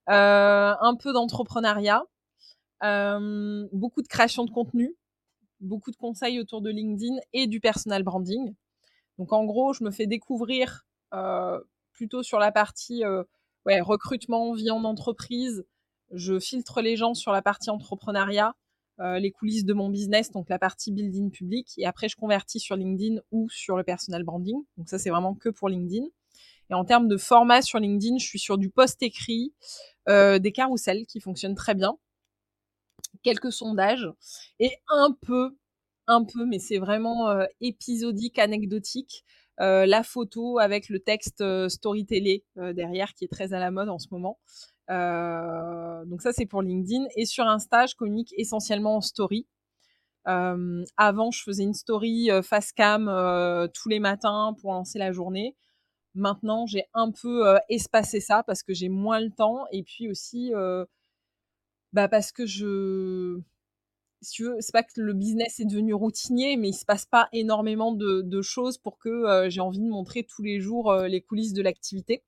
euh, 0.10 0.76
un 0.80 0.96
peu 0.96 1.12
d'entrepreneuriat, 1.12 2.04
beaucoup 2.82 4.04
de 4.04 4.08
création 4.08 4.46
de 4.46 4.52
contenu, 4.52 4.96
beaucoup 5.60 5.90
de 5.90 5.96
conseils 5.96 6.40
autour 6.40 6.62
de 6.62 6.70
LinkedIn 6.70 7.16
et 7.34 7.48
du 7.48 7.60
personal 7.60 8.04
branding. 8.04 8.54
Donc 9.18 9.34
en 9.34 9.46
gros, 9.46 9.74
je 9.74 9.84
me 9.84 9.90
fais 9.90 10.06
découvrir 10.06 10.86
euh, 11.16 11.60
plutôt 11.94 12.22
sur 12.22 12.38
la 12.38 12.52
partie 12.52 13.04
recrutement, 13.66 14.54
vie 14.54 14.72
en 14.72 14.84
entreprise. 14.84 15.66
Je 16.12 16.40
filtre 16.40 16.82
les 16.82 16.96
gens 16.96 17.14
sur 17.14 17.32
la 17.32 17.42
partie 17.42 17.70
entrepreneuriat 17.70 18.56
euh, 19.00 19.20
les 19.20 19.32
coulisses 19.32 19.66
de 19.66 19.74
mon 19.74 19.90
business, 19.90 20.32
donc 20.32 20.50
la 20.50 20.58
partie 20.58 20.92
building 20.92 21.30
public, 21.30 21.74
et 21.78 21.86
après 21.86 22.10
je 22.10 22.16
convertis 22.16 22.60
sur 22.60 22.76
LinkedIn 22.76 23.22
ou 23.32 23.48
sur 23.50 23.78
le 23.78 23.84
personal 23.84 24.24
branding. 24.24 24.58
Donc 24.78 24.90
ça 24.90 24.98
c'est 24.98 25.10
vraiment 25.10 25.36
que 25.36 25.50
pour 25.50 25.70
LinkedIn. 25.70 26.06
Et 26.70 26.74
en 26.74 26.84
termes 26.84 27.08
de 27.08 27.18
format 27.18 27.62
sur 27.62 27.80
LinkedIn, 27.80 28.18
je 28.18 28.26
suis 28.26 28.40
sur 28.40 28.58
du 28.58 28.70
post 28.70 29.02
écrit, 29.04 29.54
euh, 30.10 30.40
des 30.40 30.52
carousels 30.52 31.06
qui 31.06 31.20
fonctionnent 31.20 31.56
très 31.56 31.76
bien, 31.76 31.98
quelques 33.24 33.52
sondages 33.52 34.10
et 34.60 34.72
un 34.90 35.16
peu, 35.22 35.56
un 36.08 36.24
peu, 36.24 36.46
mais 36.46 36.60
c'est 36.60 36.80
vraiment 36.80 37.30
euh, 37.30 37.46
épisodique, 37.62 38.40
anecdotique. 38.40 39.24
la 39.60 40.04
photo 40.04 40.60
avec 40.60 40.90
le 40.90 41.00
texte 41.00 41.44
storytellé 41.68 42.46
derrière 42.56 43.14
qui 43.14 43.26
est 43.26 43.32
très 43.32 43.54
à 43.54 43.60
la 43.60 43.72
mode 43.72 43.90
en 43.90 44.00
ce 44.00 44.08
moment. 44.12 44.40
Euh, 44.90 46.06
donc 46.06 46.22
ça, 46.22 46.32
c'est 46.34 46.46
pour 46.46 46.62
LinkedIn. 46.62 47.06
Et 47.16 47.26
sur 47.26 47.46
Insta, 47.46 47.86
je 47.86 47.96
communique 47.96 48.34
essentiellement 48.38 48.98
en 48.98 49.02
story. 49.02 49.48
Euh, 50.28 50.84
avant, 50.98 51.32
je 51.32 51.44
faisais 51.44 51.64
une 51.64 51.74
story 51.74 52.32
euh, 52.32 52.42
face 52.42 52.74
cam 52.74 53.06
tous 53.74 53.90
les 53.90 54.00
matins 54.00 54.56
pour 54.62 54.74
lancer 54.74 55.00
la 55.00 55.12
journée. 55.12 55.56
Maintenant, 56.16 56.66
j'ai 56.66 56.86
un 56.94 57.12
peu 57.12 57.58
espacé 57.70 58.20
ça 58.20 58.44
parce 58.44 58.64
que 58.64 58.74
j'ai 58.74 58.90
moins 58.90 59.20
le 59.20 59.30
temps 59.32 59.66
et 59.72 59.84
puis 59.84 60.10
aussi 60.10 60.52
bah 61.94 62.08
parce 62.08 62.32
que 62.32 62.46
je 62.46 63.40
si 64.22 64.32
tu 64.32 64.44
veux, 64.46 64.56
c'est 64.60 64.72
pas 64.72 64.82
que 64.84 65.00
le 65.00 65.14
business 65.14 65.60
est 65.60 65.66
devenu 65.66 65.94
routinier, 65.94 66.58
mais 66.58 66.70
il 66.70 66.74
se 66.74 66.86
passe 66.86 67.06
pas 67.06 67.30
énormément 67.34 67.92
de, 67.92 68.22
de 68.22 68.42
choses 68.42 68.80
pour 68.80 68.98
que 68.98 69.48
j'ai 69.50 69.62
envie 69.62 69.80
de 69.80 69.88
montrer 69.88 70.24
tous 70.24 70.42
les 70.42 70.60
jours 70.60 70.94
les 70.96 71.22
coulisses 71.22 71.54
de 71.54 71.62
l'activité. 71.62 72.24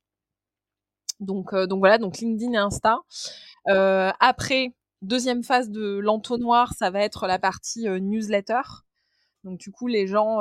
Donc, 1.19 1.53
euh, 1.53 1.67
donc 1.67 1.79
voilà, 1.79 1.97
donc 1.97 2.17
LinkedIn 2.17 2.53
et 2.53 2.57
Insta. 2.57 2.99
Euh, 3.67 4.11
après, 4.19 4.73
deuxième 5.01 5.43
phase 5.43 5.69
de 5.69 5.99
l'entonnoir, 5.99 6.73
ça 6.73 6.89
va 6.91 7.01
être 7.01 7.27
la 7.27 7.39
partie 7.39 7.87
newsletter. 7.89 8.61
Donc 9.43 9.59
du 9.59 9.71
coup, 9.71 9.87
les 9.87 10.07
gens 10.07 10.39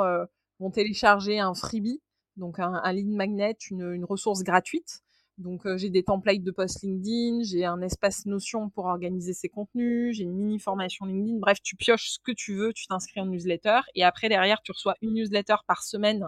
vont 0.59 0.71
télécharger 0.71 1.39
un 1.39 1.53
freebie, 1.53 2.01
donc 2.37 2.59
un, 2.59 2.73
un 2.83 2.91
lead 2.91 3.07
magnet, 3.07 3.57
une, 3.71 3.93
une 3.93 4.05
ressource 4.05 4.43
gratuite. 4.43 5.01
Donc 5.37 5.61
j'ai 5.77 5.89
des 5.89 6.03
templates 6.03 6.43
de 6.43 6.51
post 6.51 6.83
LinkedIn, 6.83 7.43
j'ai 7.43 7.63
un 7.63 7.81
espace 7.81 8.25
Notion 8.25 8.69
pour 8.69 8.85
organiser 8.85 9.33
ses 9.33 9.47
contenus, 9.47 10.17
j'ai 10.17 10.23
une 10.23 10.33
mini 10.33 10.59
formation 10.59 11.05
LinkedIn. 11.05 11.39
Bref, 11.39 11.59
tu 11.63 11.77
pioches 11.77 12.09
ce 12.09 12.19
que 12.21 12.33
tu 12.33 12.55
veux, 12.55 12.73
tu 12.73 12.87
t'inscris 12.87 13.21
en 13.21 13.25
newsletter 13.25 13.79
et 13.95 14.03
après 14.03 14.27
derrière 14.27 14.61
tu 14.61 14.73
reçois 14.73 14.95
une 15.01 15.13
newsletter 15.13 15.55
par 15.65 15.83
semaine. 15.83 16.27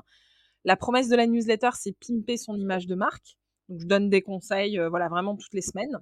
La 0.63 0.77
promesse 0.77 1.09
de 1.09 1.15
la 1.17 1.27
newsletter, 1.27 1.71
c'est 1.73 1.91
pimper 1.91 2.37
son 2.37 2.55
image 2.55 2.87
de 2.87 2.95
marque. 2.95 3.37
Donc 3.71 3.79
je 3.79 3.87
donne 3.87 4.09
des 4.09 4.21
conseils, 4.21 4.77
voilà 4.89 5.07
vraiment 5.07 5.35
toutes 5.35 5.53
les 5.53 5.61
semaines. 5.61 5.97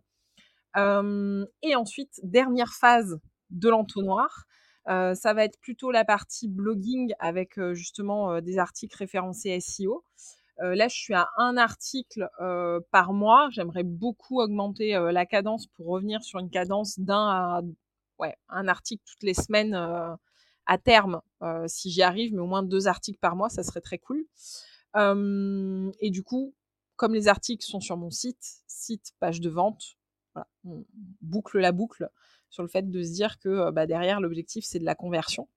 et 1.61 1.75
ensuite 1.75 2.19
dernière 2.23 2.73
phase 2.73 3.19
de 3.51 3.69
l'entonnoir, 3.69 4.45
ça 4.87 5.33
va 5.33 5.45
être 5.45 5.59
plutôt 5.59 5.91
la 5.91 6.03
partie 6.03 6.47
blogging 6.47 7.13
avec 7.19 7.61
justement 7.73 8.41
des 8.41 8.57
articles 8.57 8.97
référencés 8.97 9.59
SEO. 9.59 10.03
là, 10.57 10.87
je 10.87 10.95
suis 10.95 11.13
à 11.13 11.29
un 11.37 11.57
article 11.57 12.27
par 12.91 13.13
mois. 13.13 13.49
J'aimerais 13.51 13.83
beaucoup 13.83 14.41
augmenter 14.41 14.93
la 15.11 15.25
cadence 15.27 15.67
pour 15.67 15.85
revenir 15.85 16.23
sur 16.23 16.39
une 16.39 16.49
cadence 16.49 16.99
d'un 16.99 17.61
un 18.49 18.67
article 18.67 19.03
toutes 19.05 19.23
les 19.23 19.35
semaines 19.35 19.75
à 20.65 20.77
terme, 20.77 21.21
si 21.67 21.91
j'y 21.91 22.01
arrive, 22.01 22.33
mais 22.33 22.41
au 22.41 22.47
moins 22.47 22.63
deux 22.63 22.87
articles 22.87 23.19
par 23.19 23.35
mois, 23.35 23.49
ça 23.49 23.63
serait 23.63 23.81
très 23.81 23.99
cool. 23.99 24.25
et 24.95 26.09
du 26.09 26.23
coup, 26.23 26.53
comme 26.99 27.13
les 27.13 27.29
articles 27.29 27.65
sont 27.65 27.79
sur 27.79 27.95
mon 27.95 28.11
site, 28.11 28.45
site, 28.67 29.13
page 29.21 29.39
de 29.39 29.49
vente, 29.49 29.95
on 30.65 30.85
boucle 31.21 31.57
la 31.57 31.71
boucle 31.71 32.09
sur 32.49 32.61
le 32.61 32.67
fait 32.67 32.91
de 32.91 33.03
se 33.03 33.13
dire 33.13 33.39
que 33.39 33.47
euh, 33.47 33.71
bah, 33.71 33.87
derrière, 33.87 34.19
l'objectif, 34.19 34.65
c'est 34.65 34.79
de 34.79 34.83
la 34.83 34.95
conversion. 34.95 35.47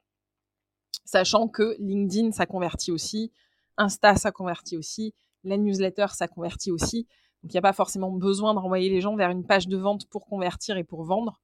Sachant 1.04 1.48
que 1.48 1.74
LinkedIn, 1.80 2.30
ça 2.30 2.46
convertit 2.46 2.92
aussi, 2.92 3.32
Insta, 3.76 4.14
ça 4.14 4.30
convertit 4.30 4.76
aussi, 4.76 5.14
la 5.42 5.56
newsletter, 5.56 6.06
ça 6.12 6.28
convertit 6.28 6.70
aussi. 6.70 7.08
Donc, 7.42 7.52
il 7.52 7.56
n'y 7.56 7.58
a 7.58 7.62
pas 7.62 7.72
forcément 7.72 8.12
besoin 8.12 8.54
de 8.54 8.60
renvoyer 8.60 8.88
les 8.88 9.00
gens 9.00 9.16
vers 9.16 9.30
une 9.30 9.44
page 9.44 9.66
de 9.66 9.76
vente 9.76 10.08
pour 10.08 10.26
convertir 10.26 10.76
et 10.76 10.84
pour 10.84 11.02
vendre. 11.02 11.40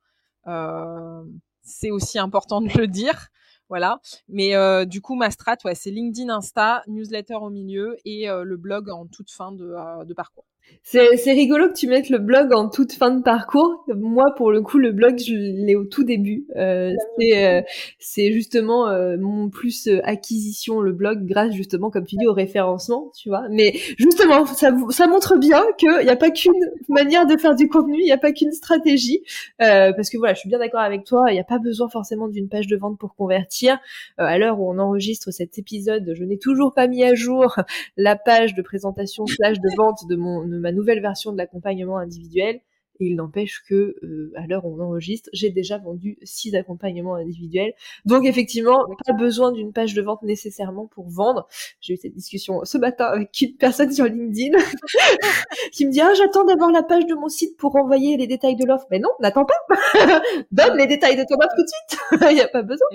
Euh, 0.46 1.24
c'est 1.62 1.90
aussi 1.90 2.20
important 2.20 2.60
de 2.60 2.70
le 2.78 2.86
dire. 2.86 3.30
Voilà. 3.68 4.00
Mais 4.28 4.54
euh, 4.56 4.84
du 4.84 5.00
coup, 5.00 5.14
ma 5.14 5.30
strat, 5.30 5.56
ouais, 5.64 5.74
c'est 5.74 5.90
LinkedIn, 5.90 6.28
Insta, 6.34 6.82
newsletter 6.86 7.34
au 7.34 7.50
milieu 7.50 7.96
et 8.04 8.26
le 8.28 8.56
blog 8.56 8.90
en 8.90 9.06
toute 9.06 9.30
fin 9.30 9.52
de 9.52 10.14
parcours. 10.14 10.47
C'est 10.90 11.32
rigolo 11.32 11.68
que 11.68 11.74
tu 11.74 11.86
mettes 11.86 12.08
le 12.08 12.16
blog 12.16 12.54
en 12.54 12.70
toute 12.70 12.92
fin 12.94 13.10
de 13.10 13.22
parcours. 13.22 13.84
Moi, 13.94 14.24
pour 14.38 14.50
le 14.50 14.62
coup, 14.62 14.78
le 14.78 14.90
blog, 14.92 15.18
je 15.18 15.34
l'ai 15.34 15.76
au 15.76 15.84
tout 15.84 16.02
début. 16.02 16.46
Euh, 16.56 16.94
euh 17.34 17.60
c'est 17.98 18.32
justement 18.32 18.88
euh, 18.88 19.18
mon 19.18 19.50
plus 19.50 19.86
euh, 19.86 20.00
acquisition, 20.04 20.80
le 20.80 20.92
blog, 20.92 21.26
grâce 21.26 21.52
justement, 21.52 21.90
comme 21.90 22.06
tu 22.06 22.16
dis, 22.16 22.26
au 22.26 22.32
référencement, 22.32 23.12
tu 23.14 23.28
vois. 23.28 23.42
Mais 23.50 23.74
justement, 23.98 24.46
ça, 24.46 24.74
ça 24.88 25.06
montre 25.06 25.36
bien 25.36 25.62
qu'il 25.76 25.90
n'y 25.90 26.08
a 26.08 26.16
pas 26.16 26.30
qu'une 26.30 26.52
manière 26.88 27.26
de 27.26 27.36
faire 27.36 27.54
du 27.54 27.68
contenu, 27.68 27.98
il 28.00 28.06
n'y 28.06 28.12
a 28.12 28.16
pas 28.16 28.32
qu'une 28.32 28.52
stratégie. 28.52 29.20
parce 29.58 30.08
que 30.08 30.16
voilà, 30.16 30.32
je 30.32 30.40
suis 30.40 30.48
bien 30.48 30.58
d'accord 30.58 30.80
avec 30.80 31.04
toi, 31.04 31.26
il 31.28 31.34
n'y 31.34 31.40
a 31.40 31.44
pas 31.44 31.58
besoin 31.58 31.90
forcément 31.90 32.28
d'une 32.28 32.48
page 32.48 32.66
de 32.66 32.76
vente 32.78 32.98
pour 32.98 33.14
convertir. 33.14 33.78
à 34.16 34.38
l'heure 34.38 34.58
où 34.58 34.70
on 34.72 34.78
enregistre 34.78 35.32
cet 35.32 35.58
épisode, 35.58 36.14
je 36.14 36.24
n'ai 36.24 36.38
toujours 36.38 36.72
pas 36.72 36.86
mis 36.86 37.04
à 37.04 37.14
jour 37.14 37.56
la 37.98 38.16
page 38.16 38.54
de 38.54 38.62
présentation 38.62 39.26
slash 39.26 39.58
de 39.58 39.76
vente 39.76 40.06
de 40.08 40.16
mon 40.16 40.57
ma 40.58 40.72
nouvelle 40.72 41.00
version 41.00 41.32
de 41.32 41.38
l'accompagnement 41.38 41.98
individuel. 41.98 42.60
Et 43.00 43.06
il 43.06 43.16
n'empêche 43.16 43.62
que, 43.68 43.96
euh, 44.02 44.32
à 44.34 44.46
l'heure 44.46 44.64
où 44.64 44.76
on 44.76 44.84
enregistre, 44.84 45.30
j'ai 45.32 45.50
déjà 45.50 45.78
vendu 45.78 46.18
six 46.22 46.54
accompagnements 46.56 47.14
individuels. 47.14 47.72
Donc 48.04 48.24
effectivement, 48.24 48.84
pas 49.06 49.12
besoin 49.12 49.52
d'une 49.52 49.72
page 49.72 49.94
de 49.94 50.02
vente 50.02 50.22
nécessairement 50.22 50.86
pour 50.86 51.08
vendre. 51.08 51.46
J'ai 51.80 51.94
eu 51.94 51.96
cette 51.96 52.14
discussion 52.14 52.64
ce 52.64 52.76
matin 52.76 53.04
avec 53.04 53.40
une 53.40 53.56
personne 53.56 53.92
sur 53.92 54.06
LinkedIn 54.06 54.58
qui 55.72 55.86
me 55.86 55.92
dit 55.92 56.00
ah 56.00 56.12
j'attends 56.14 56.44
d'avoir 56.44 56.72
la 56.72 56.82
page 56.82 57.06
de 57.06 57.14
mon 57.14 57.28
site 57.28 57.56
pour 57.56 57.76
envoyer 57.76 58.16
les 58.16 58.26
détails 58.26 58.56
de 58.56 58.64
l'offre. 58.64 58.86
Mais 58.90 58.98
non, 58.98 59.10
n'attends 59.20 59.46
pas. 59.46 59.78
Donne 60.50 60.76
les 60.76 60.86
détails 60.86 61.16
de 61.16 61.22
ton 61.22 61.36
offre 61.36 61.54
tout 61.56 61.62
de 61.62 61.68
suite. 61.68 62.22
Il 62.30 62.34
n'y 62.34 62.40
a 62.40 62.48
pas 62.48 62.62
besoin. 62.62 62.88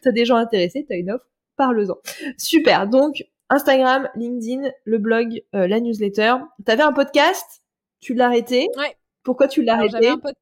t'as 0.00 0.12
des 0.12 0.24
gens 0.24 0.36
intéressés, 0.36 0.86
t'as 0.88 0.96
une 0.96 1.10
offre, 1.10 1.26
parle-en. 1.56 1.98
Super. 2.38 2.88
Donc 2.88 3.22
Instagram, 3.52 4.08
LinkedIn, 4.14 4.70
le 4.84 4.98
blog, 4.98 5.42
euh, 5.54 5.66
la 5.66 5.78
newsletter. 5.78 6.36
T'avais 6.64 6.82
un 6.82 6.94
podcast, 6.94 7.62
tu 8.00 8.14
l'as 8.14 8.24
arrêté? 8.24 8.68
Ouais. 8.78 8.96
Pourquoi 9.24 9.46
tu 9.46 9.62
l'as 9.62 9.74
arrêté 9.74 9.92
J'avais 9.92 10.08
un 10.08 10.16
podcast. 10.16 10.38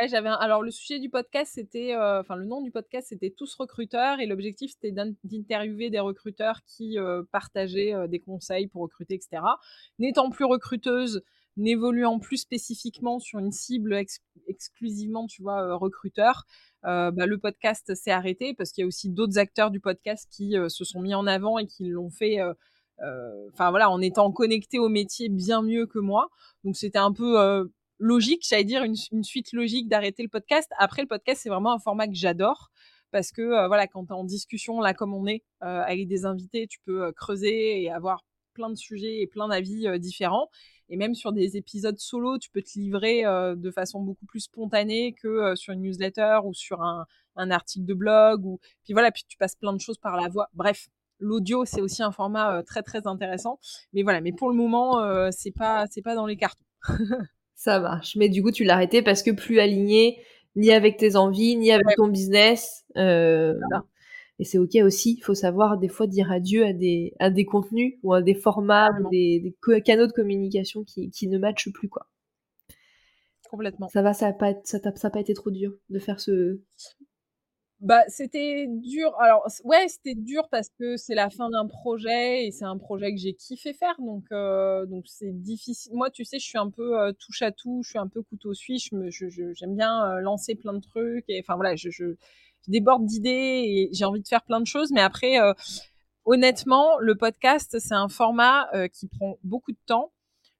Ouais, 0.00 0.08
j'avais 0.08 0.30
alors 0.40 0.62
le 0.62 0.72
sujet 0.72 0.98
du 0.98 1.08
podcast 1.08 1.52
c'était 1.54 1.94
euh, 1.94 2.20
enfin 2.20 2.34
le 2.34 2.46
nom 2.46 2.62
du 2.62 2.72
podcast 2.72 3.10
c'était 3.10 3.30
tous 3.30 3.54
recruteurs 3.54 4.18
et 4.18 4.26
l'objectif 4.26 4.72
c'était 4.72 4.90
d'interviewer 5.22 5.88
des 5.88 6.00
recruteurs 6.00 6.62
qui 6.66 6.98
euh, 6.98 7.22
partageaient 7.30 7.94
des 8.08 8.18
conseils 8.18 8.66
pour 8.66 8.82
recruter 8.82 9.14
etc. 9.14 9.42
N'étant 10.00 10.30
plus 10.30 10.46
recruteuse, 10.46 11.22
n'évoluant 11.56 12.18
plus 12.18 12.38
spécifiquement 12.38 13.18
sur 13.18 13.38
une 13.38 13.52
cible 13.52 13.96
exclusivement 14.46 15.26
tu 15.26 15.42
vois 15.42 15.76
recruteur, 15.76 16.44
euh, 16.86 17.10
bah, 17.10 17.26
le 17.26 17.38
podcast 17.38 17.94
s'est 17.94 18.10
arrêté 18.10 18.54
parce 18.54 18.70
qu'il 18.70 18.82
y 18.82 18.84
a 18.84 18.86
aussi 18.86 19.08
d'autres 19.08 19.38
acteurs 19.38 19.70
du 19.70 19.80
podcast 19.80 20.28
qui 20.30 20.58
euh, 20.58 20.68
se 20.68 20.84
sont 20.84 21.00
mis 21.00 21.14
en 21.14 21.26
avant 21.26 21.58
et 21.58 21.66
qui 21.66 21.84
l'ont 21.86 22.10
fait. 22.10 22.40
Euh, 22.40 22.52
enfin 23.52 23.70
voilà, 23.70 23.90
en 23.90 24.00
étant 24.00 24.30
connectés 24.30 24.78
au 24.78 24.88
métier 24.88 25.28
bien 25.28 25.62
mieux 25.62 25.86
que 25.86 25.98
moi. 25.98 26.28
Donc 26.62 26.76
c'était 26.76 26.98
un 26.98 27.12
peu 27.12 27.68
logique, 27.98 28.46
j'allais 28.48 28.64
dire 28.64 28.84
une, 28.84 28.94
une, 29.12 29.24
suite 29.24 29.52
logique 29.52 29.88
d'arrêter 29.88 30.22
le 30.22 30.28
podcast. 30.28 30.70
Après, 30.78 31.02
le 31.02 31.08
podcast, 31.08 31.40
c'est 31.42 31.48
vraiment 31.48 31.72
un 31.72 31.78
format 31.78 32.06
que 32.06 32.14
j'adore 32.14 32.70
parce 33.10 33.32
que 33.32 33.66
voilà, 33.66 33.86
quand 33.88 34.06
tu 34.06 34.12
es 34.12 34.16
en 34.16 34.24
discussion 34.24 34.80
là 34.80 34.94
comme 34.94 35.12
on 35.12 35.26
est 35.26 35.42
avec 35.60 36.06
des 36.06 36.24
invités, 36.24 36.66
tu 36.68 36.78
peux 36.84 37.10
creuser 37.12 37.82
et 37.82 37.90
avoir 37.90 38.24
plein 38.54 38.70
de 38.70 38.76
sujets 38.76 39.20
et 39.20 39.26
plein 39.26 39.48
d'avis 39.48 39.88
différents. 39.98 40.48
Et 40.88 40.96
même 40.96 41.14
sur 41.14 41.32
des 41.32 41.56
épisodes 41.56 41.98
solo, 41.98 42.38
tu 42.38 42.50
peux 42.50 42.62
te 42.62 42.78
livrer 42.78 43.24
euh, 43.24 43.54
de 43.56 43.70
façon 43.70 44.00
beaucoup 44.00 44.26
plus 44.26 44.40
spontanée 44.40 45.14
que 45.14 45.28
euh, 45.28 45.56
sur 45.56 45.72
une 45.72 45.82
newsletter 45.82 46.40
ou 46.44 46.52
sur 46.52 46.82
un, 46.82 47.06
un, 47.36 47.50
article 47.50 47.86
de 47.86 47.94
blog. 47.94 48.44
Ou 48.44 48.60
puis 48.84 48.92
voilà, 48.92 49.10
puis 49.10 49.24
tu 49.26 49.36
passes 49.36 49.56
plein 49.56 49.72
de 49.72 49.80
choses 49.80 49.98
par 49.98 50.16
la 50.16 50.28
voix. 50.28 50.48
Bref, 50.54 50.88
l'audio 51.18 51.64
c'est 51.64 51.80
aussi 51.80 52.02
un 52.02 52.12
format 52.12 52.58
euh, 52.58 52.62
très 52.62 52.82
très 52.82 53.06
intéressant. 53.06 53.58
Mais 53.92 54.02
voilà, 54.02 54.20
mais 54.20 54.32
pour 54.32 54.50
le 54.50 54.56
moment, 54.56 55.00
c'est 55.30 55.52
pas 55.52 55.86
c'est 55.90 56.02
pas 56.02 56.14
dans 56.14 56.26
les 56.26 56.36
cartons. 56.36 56.64
Ça 57.54 57.80
marche. 57.80 58.16
Mais 58.16 58.28
du 58.28 58.42
coup, 58.42 58.50
tu 58.50 58.64
l'as 58.64 58.74
arrêté 58.74 59.00
parce 59.00 59.22
que 59.22 59.30
plus 59.30 59.60
aligné 59.60 60.22
ni 60.56 60.72
avec 60.72 60.98
tes 60.98 61.16
envies, 61.16 61.56
ni 61.56 61.72
avec 61.72 61.86
ton 61.96 62.08
business. 62.08 62.84
Voilà. 62.94 63.84
Et 64.38 64.44
c'est 64.44 64.58
ok 64.58 64.74
aussi, 64.82 65.14
il 65.18 65.22
faut 65.22 65.34
savoir 65.34 65.78
des 65.78 65.88
fois 65.88 66.06
dire 66.06 66.30
adieu 66.32 66.64
à 66.64 66.72
des, 66.72 67.14
à 67.20 67.30
des 67.30 67.44
contenus 67.44 67.94
ou 68.02 68.14
à 68.14 68.22
des 68.22 68.34
formats, 68.34 68.90
des, 69.12 69.40
des, 69.40 69.82
canaux 69.82 70.06
de 70.08 70.12
communication 70.12 70.82
qui, 70.82 71.10
qui 71.10 71.28
ne 71.28 71.38
matchent 71.38 71.72
plus, 71.72 71.88
quoi. 71.88 72.08
Complètement. 73.48 73.88
Ça 73.88 74.02
va, 74.02 74.12
ça 74.12 74.26
n'a 74.26 74.32
pas, 74.32 74.54
ça, 74.64 74.80
ça 74.96 75.10
pas 75.10 75.20
été 75.20 75.34
trop 75.34 75.50
dur 75.50 75.74
de 75.88 75.98
faire 76.00 76.18
ce... 76.18 76.60
Bah, 77.80 78.02
c'était 78.08 78.66
dur. 78.68 79.14
Alors, 79.20 79.46
ouais, 79.64 79.86
c'était 79.88 80.14
dur 80.14 80.48
parce 80.50 80.70
que 80.70 80.96
c'est 80.96 81.14
la 81.14 81.28
fin 81.28 81.50
d'un 81.50 81.66
projet 81.66 82.46
et 82.46 82.50
c'est 82.50 82.64
un 82.64 82.78
projet 82.78 83.12
que 83.12 83.20
j'ai 83.20 83.34
kiffé 83.34 83.74
faire. 83.74 83.94
Donc, 83.98 84.24
euh, 84.32 84.86
donc 84.86 85.04
c'est 85.06 85.32
difficile. 85.32 85.92
Moi, 85.94 86.10
tu 86.10 86.24
sais, 86.24 86.38
je 86.38 86.44
suis 86.46 86.56
un 86.56 86.70
peu 86.70 86.98
euh, 86.98 87.12
touche 87.12 87.42
à 87.42 87.52
tout. 87.52 87.82
Je 87.84 87.90
suis 87.90 87.98
un 87.98 88.08
peu 88.08 88.22
couteau 88.22 88.54
suisse. 88.54 88.88
J'aime 88.90 89.10
je, 89.10 89.28
je, 89.28 89.66
bien 89.66 90.02
euh, 90.06 90.20
lancer 90.20 90.54
plein 90.54 90.72
de 90.72 90.80
trucs. 90.80 91.24
Et 91.28 91.40
enfin, 91.40 91.56
voilà, 91.56 91.76
je, 91.76 91.90
je, 91.90 92.16
je 92.66 92.72
déborde 92.72 93.06
d'idées 93.06 93.30
et 93.66 93.88
j'ai 93.92 94.04
envie 94.04 94.22
de 94.22 94.28
faire 94.28 94.42
plein 94.42 94.60
de 94.60 94.66
choses. 94.66 94.90
Mais 94.92 95.00
après, 95.00 95.40
euh, 95.40 95.52
honnêtement, 96.24 96.98
le 96.98 97.14
podcast, 97.14 97.78
c'est 97.78 97.94
un 97.94 98.08
format 98.08 98.68
euh, 98.74 98.88
qui 98.88 99.08
prend 99.08 99.38
beaucoup 99.42 99.72
de 99.72 99.78
temps. 99.86 100.12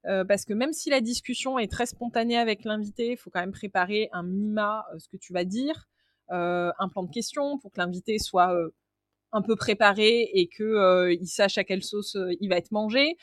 Euh, 0.07 0.23
parce 0.23 0.45
que 0.45 0.53
même 0.53 0.75
si 0.75 0.91
la 0.91 1.01
discussion 1.01 1.59
est 1.59 1.71
très 1.71 1.87
spontanée 1.87 2.37
avec 2.37 2.65
l'invité, 2.65 3.13
il 3.13 3.17
faut 3.17 3.31
quand 3.31 3.41
même 3.41 3.53
préparer 3.53 4.11
un 4.13 4.23
minima 4.23 4.85
ce 4.99 5.09
que 5.09 5.17
tu 5.17 5.33
vas 5.33 5.45
dire, 5.45 5.89
un 6.29 6.89
plan 6.91 7.05
de 7.05 7.11
questions 7.11 7.59
pour 7.59 7.73
que 7.73 7.81
l'invité 7.81 8.19
soit 8.19 8.55
un 9.33 9.41
peu 9.41 9.57
préparé 9.57 10.29
et 10.35 10.49
que 10.49 11.11
il 11.11 11.27
sache 11.27 11.57
à 11.57 11.65
quelle 11.65 11.83
sauce 11.83 12.19
il 12.41 12.49
va 12.51 12.57
être 12.57 12.71
mangé. 12.71 13.17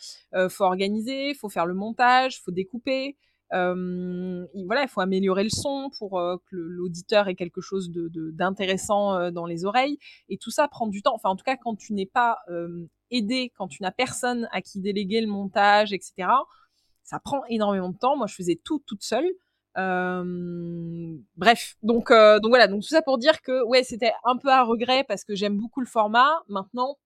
faut 0.49 0.63
organiser, 0.63 1.35
faut 1.35 1.49
faire 1.49 1.67
le 1.67 1.75
montage, 1.75 2.41
faut 2.41 2.51
découper. 2.51 3.15
Euh, 3.53 4.45
voilà, 4.65 4.83
il 4.83 4.87
faut 4.87 5.01
améliorer 5.01 5.43
le 5.43 5.49
son 5.49 5.89
pour 5.97 6.11
que 6.45 6.55
l'auditeur 6.55 7.27
ait 7.27 7.35
quelque 7.35 7.61
chose 7.61 7.91
d'intéressant 7.91 9.19
de, 9.19 9.29
dans 9.29 9.45
les 9.45 9.65
oreilles. 9.65 9.97
Et 10.29 10.37
tout 10.37 10.51
ça 10.51 10.67
prend 10.67 10.87
du 10.87 11.01
temps. 11.01 11.15
Enfin, 11.15 11.29
en 11.29 11.35
tout 11.35 11.43
cas, 11.43 11.57
quand 11.57 11.75
tu 11.75 11.93
n'es 11.93 12.05
pas 12.05 12.39
aidé, 13.09 13.51
quand 13.57 13.67
tu 13.67 13.83
n'as 13.83 13.91
personne 13.91 14.47
à 14.51 14.61
qui 14.61 14.79
déléguer 14.79 15.21
le 15.21 15.27
montage, 15.27 15.93
etc., 15.93 16.29
ça 17.03 17.19
prend 17.19 17.43
énormément 17.49 17.89
de 17.89 17.97
temps. 17.97 18.15
Moi, 18.15 18.27
je 18.27 18.35
faisais 18.35 18.59
tout 18.63 18.81
toute 18.85 19.03
seule. 19.03 19.27
Euh, 19.77 21.17
bref, 21.37 21.75
donc 21.81 22.09
donc 22.09 22.49
voilà, 22.49 22.67
donc 22.67 22.81
tout 22.81 22.89
ça 22.89 23.01
pour 23.01 23.17
dire 23.17 23.41
que 23.41 23.63
ouais, 23.65 23.83
c'était 23.83 24.13
un 24.25 24.37
peu 24.37 24.49
à 24.49 24.63
regret 24.63 25.05
parce 25.07 25.23
que 25.23 25.35
j'aime 25.35 25.57
beaucoup 25.57 25.79
le 25.81 25.85
format. 25.87 26.43
Maintenant, 26.47 26.97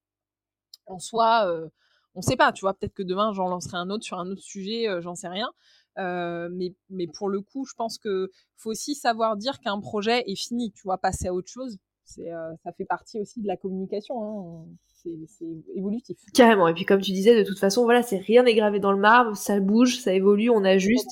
en 0.87 0.99
soi, 0.99 1.47
euh, 1.47 1.69
on 2.15 2.21
sait 2.21 2.35
pas, 2.37 2.51
tu 2.51 2.61
vois, 2.61 2.73
peut-être 2.73 2.93
que 2.93 3.03
demain 3.03 3.33
j'en 3.33 3.47
lancerai 3.49 3.77
un 3.77 3.89
autre 3.89 4.03
sur 4.03 4.19
un 4.19 4.27
autre 4.29 4.41
sujet, 4.41 4.87
j'en 5.01 5.15
sais 5.15 5.27
rien. 5.27 5.51
Mais, 5.97 6.73
mais 6.89 7.07
pour 7.07 7.29
le 7.29 7.41
coup, 7.41 7.65
je 7.65 7.73
pense 7.75 7.97
que 7.97 8.29
faut 8.57 8.71
aussi 8.71 8.95
savoir 8.95 9.37
dire 9.37 9.59
qu'un 9.59 9.79
projet 9.79 10.23
est 10.27 10.35
fini, 10.35 10.71
tu 10.71 10.83
vois, 10.83 10.97
passer 10.97 11.27
à 11.27 11.33
autre 11.33 11.49
chose. 11.49 11.77
C'est, 12.03 12.29
ça 12.63 12.71
fait 12.73 12.85
partie 12.85 13.19
aussi 13.19 13.41
de 13.41 13.47
la 13.47 13.57
communication. 13.57 14.23
Hein. 14.23 14.65
C'est, 15.27 15.45
évolutif. 15.75 16.17
Carrément. 16.33 16.67
Et 16.67 16.73
puis 16.73 16.85
comme 16.85 17.01
tu 17.01 17.11
disais, 17.11 17.37
de 17.37 17.47
toute 17.47 17.59
façon, 17.59 17.83
voilà, 17.83 18.01
c'est 18.01 18.17
rien 18.17 18.43
n'est 18.43 18.55
gravé 18.55 18.79
dans 18.79 18.91
le 18.91 18.99
marbre, 18.99 19.35
ça 19.35 19.59
bouge, 19.59 19.99
ça 19.99 20.13
évolue, 20.13 20.49
on 20.49 20.63
ajuste. 20.63 21.11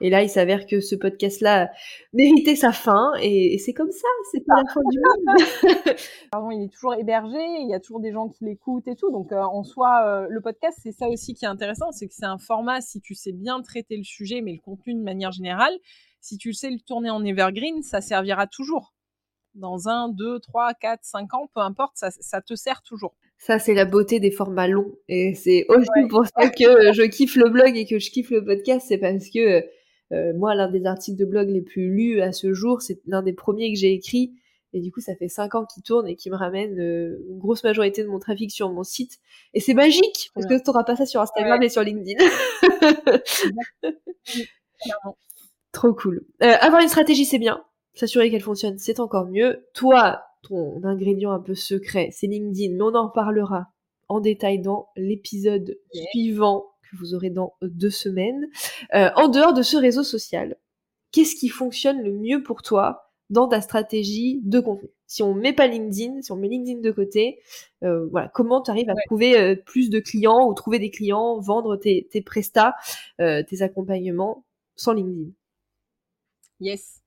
Et 0.00 0.08
là, 0.08 0.22
il 0.22 0.30
s'avère 0.30 0.66
que 0.66 0.80
ce 0.80 0.94
podcast-là 0.94 1.70
méritait 2.12 2.56
sa 2.56 2.72
fin, 2.72 3.12
et, 3.20 3.58
c'est 3.58 3.74
comme 3.74 3.90
ça, 3.90 4.08
c'est 4.32 4.44
pas 4.46 4.54
la 4.56 4.72
fin 4.72 4.80
du 4.90 4.98
monde. 4.98 5.96
Pardon, 6.32 6.50
il 6.50 6.64
est 6.64 6.72
toujours 6.72 6.94
hébergé, 6.94 7.38
il 7.60 7.68
y 7.68 7.74
a 7.74 7.80
toujours 7.80 8.00
des 8.00 8.12
gens 8.12 8.28
qui 8.28 8.44
l'écoutent 8.44 8.88
et 8.88 8.96
tout. 8.96 9.10
Donc, 9.10 9.32
euh, 9.32 9.42
en 9.42 9.62
soi, 9.62 10.02
euh, 10.06 10.26
le 10.30 10.40
podcast, 10.40 10.78
c'est 10.82 10.92
ça 10.92 11.08
aussi 11.08 11.34
qui 11.34 11.44
est 11.44 11.48
intéressant, 11.48 11.92
c'est 11.92 12.08
que 12.08 12.14
c'est 12.14 12.24
un 12.24 12.38
format, 12.38 12.80
si 12.80 13.00
tu 13.00 13.14
sais 13.14 13.32
bien 13.32 13.60
traiter 13.60 13.96
le 13.96 14.04
sujet, 14.04 14.40
mais 14.40 14.52
le 14.52 14.60
contenu 14.60 14.94
de 14.94 15.02
manière 15.02 15.32
générale, 15.32 15.74
si 16.20 16.38
tu 16.38 16.52
sais 16.52 16.70
le 16.70 16.80
tourner 16.80 17.10
en 17.10 17.24
evergreen, 17.24 17.82
ça 17.82 18.00
servira 18.00 18.46
toujours. 18.46 18.94
Dans 19.54 19.88
un, 19.88 20.08
deux, 20.08 20.38
trois, 20.38 20.74
quatre, 20.74 21.04
cinq 21.04 21.34
ans, 21.34 21.50
peu 21.54 21.60
importe, 21.60 21.96
ça, 21.96 22.10
ça 22.10 22.40
te 22.40 22.54
sert 22.54 22.82
toujours. 22.82 23.14
Ça, 23.36 23.58
c'est 23.58 23.74
la 23.74 23.86
beauté 23.86 24.20
des 24.20 24.30
formats 24.30 24.68
longs. 24.68 24.94
Et 25.08 25.34
c'est 25.34 25.64
aussi 25.68 26.08
pour 26.08 26.24
ça 26.26 26.50
que 26.50 26.92
je 26.92 27.02
kiffe 27.08 27.36
le 27.36 27.48
blog 27.48 27.76
et 27.76 27.86
que 27.86 27.98
je 27.98 28.10
kiffe 28.10 28.30
le 28.30 28.44
podcast. 28.44 28.86
C'est 28.88 28.98
parce 28.98 29.28
que 29.30 29.64
euh, 30.12 30.32
moi, 30.34 30.54
l'un 30.54 30.70
des 30.70 30.84
articles 30.86 31.18
de 31.18 31.24
blog 31.24 31.48
les 31.48 31.62
plus 31.62 31.90
lus 31.90 32.20
à 32.20 32.32
ce 32.32 32.52
jour, 32.52 32.82
c'est 32.82 33.00
l'un 33.06 33.22
des 33.22 33.32
premiers 33.32 33.72
que 33.72 33.78
j'ai 33.78 33.92
écrit. 33.92 34.34
Et 34.72 34.80
du 34.80 34.92
coup, 34.92 35.00
ça 35.00 35.16
fait 35.16 35.28
cinq 35.28 35.56
ans 35.56 35.64
qu'il 35.64 35.82
tourne 35.82 36.06
et 36.06 36.14
qui 36.14 36.30
me 36.30 36.36
ramène 36.36 36.78
euh, 36.78 37.18
une 37.28 37.38
grosse 37.38 37.64
majorité 37.64 38.04
de 38.04 38.08
mon 38.08 38.20
trafic 38.20 38.52
sur 38.52 38.70
mon 38.70 38.84
site. 38.84 39.18
Et 39.52 39.60
c'est 39.60 39.74
magique, 39.74 40.30
parce 40.34 40.46
que 40.46 40.54
tu 40.54 40.62
n'auras 40.66 40.84
pas 40.84 40.96
ça 40.96 41.06
sur 41.06 41.20
Instagram 41.20 41.60
et 41.62 41.68
sur 41.68 41.82
LinkedIn. 41.82 42.22
Trop 45.72 45.94
cool. 45.94 46.24
Euh, 46.42 46.54
avoir 46.60 46.82
une 46.82 46.88
stratégie, 46.88 47.24
c'est 47.24 47.38
bien. 47.38 47.64
S'assurer 47.94 48.30
qu'elle 48.30 48.42
fonctionne, 48.42 48.78
c'est 48.78 49.00
encore 49.00 49.26
mieux. 49.26 49.66
Toi, 49.74 50.22
ton 50.42 50.82
ingrédient 50.84 51.32
un 51.32 51.40
peu 51.40 51.54
secret, 51.54 52.10
c'est 52.12 52.28
LinkedIn, 52.28 52.76
mais 52.76 52.82
on 52.82 52.94
en 52.94 53.08
parlera 53.08 53.66
en 54.08 54.20
détail 54.20 54.60
dans 54.60 54.88
l'épisode 54.96 55.78
suivant 56.12 56.69
que 56.90 56.96
vous 56.96 57.14
aurez 57.14 57.30
dans 57.30 57.54
deux 57.62 57.90
semaines. 57.90 58.48
Euh, 58.94 59.10
en 59.16 59.28
dehors 59.28 59.54
de 59.54 59.62
ce 59.62 59.76
réseau 59.76 60.02
social, 60.02 60.56
qu'est-ce 61.12 61.34
qui 61.34 61.48
fonctionne 61.48 62.02
le 62.02 62.12
mieux 62.12 62.42
pour 62.42 62.62
toi 62.62 63.12
dans 63.30 63.48
ta 63.48 63.60
stratégie 63.60 64.40
de 64.42 64.60
contenu? 64.60 64.90
Si 65.06 65.22
on 65.22 65.34
met 65.34 65.52
pas 65.52 65.66
LinkedIn, 65.66 66.22
si 66.22 66.32
on 66.32 66.36
met 66.36 66.48
LinkedIn 66.48 66.80
de 66.80 66.90
côté, 66.90 67.40
euh, 67.82 68.06
voilà, 68.10 68.28
comment 68.28 68.62
tu 68.62 68.70
arrives 68.70 68.90
à 68.90 68.94
trouver 69.06 69.38
euh, 69.38 69.56
plus 69.56 69.90
de 69.90 70.00
clients 70.00 70.48
ou 70.48 70.54
trouver 70.54 70.78
des 70.78 70.90
clients, 70.90 71.38
vendre 71.40 71.76
tes, 71.76 72.08
tes 72.10 72.22
prestats, 72.22 72.74
tes 73.18 73.62
accompagnements 73.62 74.44
sans 74.76 74.92
LinkedIn? 74.92 75.30
Yes. 76.60 77.00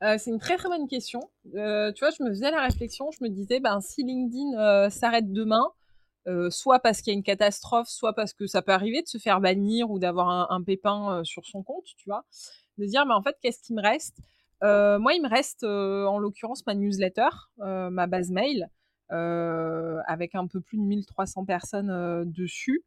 c'est 0.00 0.30
une 0.30 0.38
très 0.38 0.56
très 0.56 0.68
bonne 0.68 0.88
question. 0.88 1.20
tu 1.44 1.50
vois, 1.50 2.10
je 2.10 2.22
me 2.22 2.30
faisais 2.30 2.50
la 2.50 2.62
réflexion, 2.62 3.10
je 3.12 3.22
me 3.22 3.28
disais, 3.28 3.60
ben 3.60 3.80
si 3.80 4.02
LinkedIn 4.02 4.90
s'arrête 4.90 5.32
demain, 5.32 5.72
euh, 6.28 6.50
soit 6.50 6.80
parce 6.80 7.00
qu'il 7.00 7.12
y 7.12 7.14
a 7.14 7.18
une 7.18 7.22
catastrophe, 7.22 7.88
soit 7.88 8.12
parce 8.12 8.32
que 8.32 8.46
ça 8.46 8.60
peut 8.60 8.72
arriver 8.72 9.02
de 9.02 9.06
se 9.06 9.18
faire 9.18 9.40
bannir 9.40 9.90
ou 9.90 9.98
d'avoir 9.98 10.50
un, 10.50 10.62
pépin 10.62 11.18
euh, 11.18 11.24
sur 11.24 11.46
son 11.46 11.62
compte, 11.62 11.86
tu 11.96 12.08
vois. 12.08 12.24
De 12.78 12.84
dire, 12.84 13.06
mais 13.06 13.14
en 13.14 13.22
fait, 13.22 13.36
qu'est-ce 13.40 13.62
qui 13.62 13.74
me 13.74 13.82
reste? 13.82 14.18
Euh, 14.64 14.98
Moi, 14.98 15.14
il 15.14 15.22
me 15.22 15.28
reste 15.28 15.64
en 15.64 16.18
l'occurrence 16.18 16.66
ma 16.66 16.74
newsletter, 16.74 17.28
ma 17.58 18.06
base 18.06 18.30
mail, 18.30 18.68
avec 19.08 20.34
un 20.34 20.46
peu 20.46 20.60
plus 20.60 20.78
de 20.78 20.82
1300 20.82 21.44
personnes 21.44 22.24
dessus. 22.30 22.84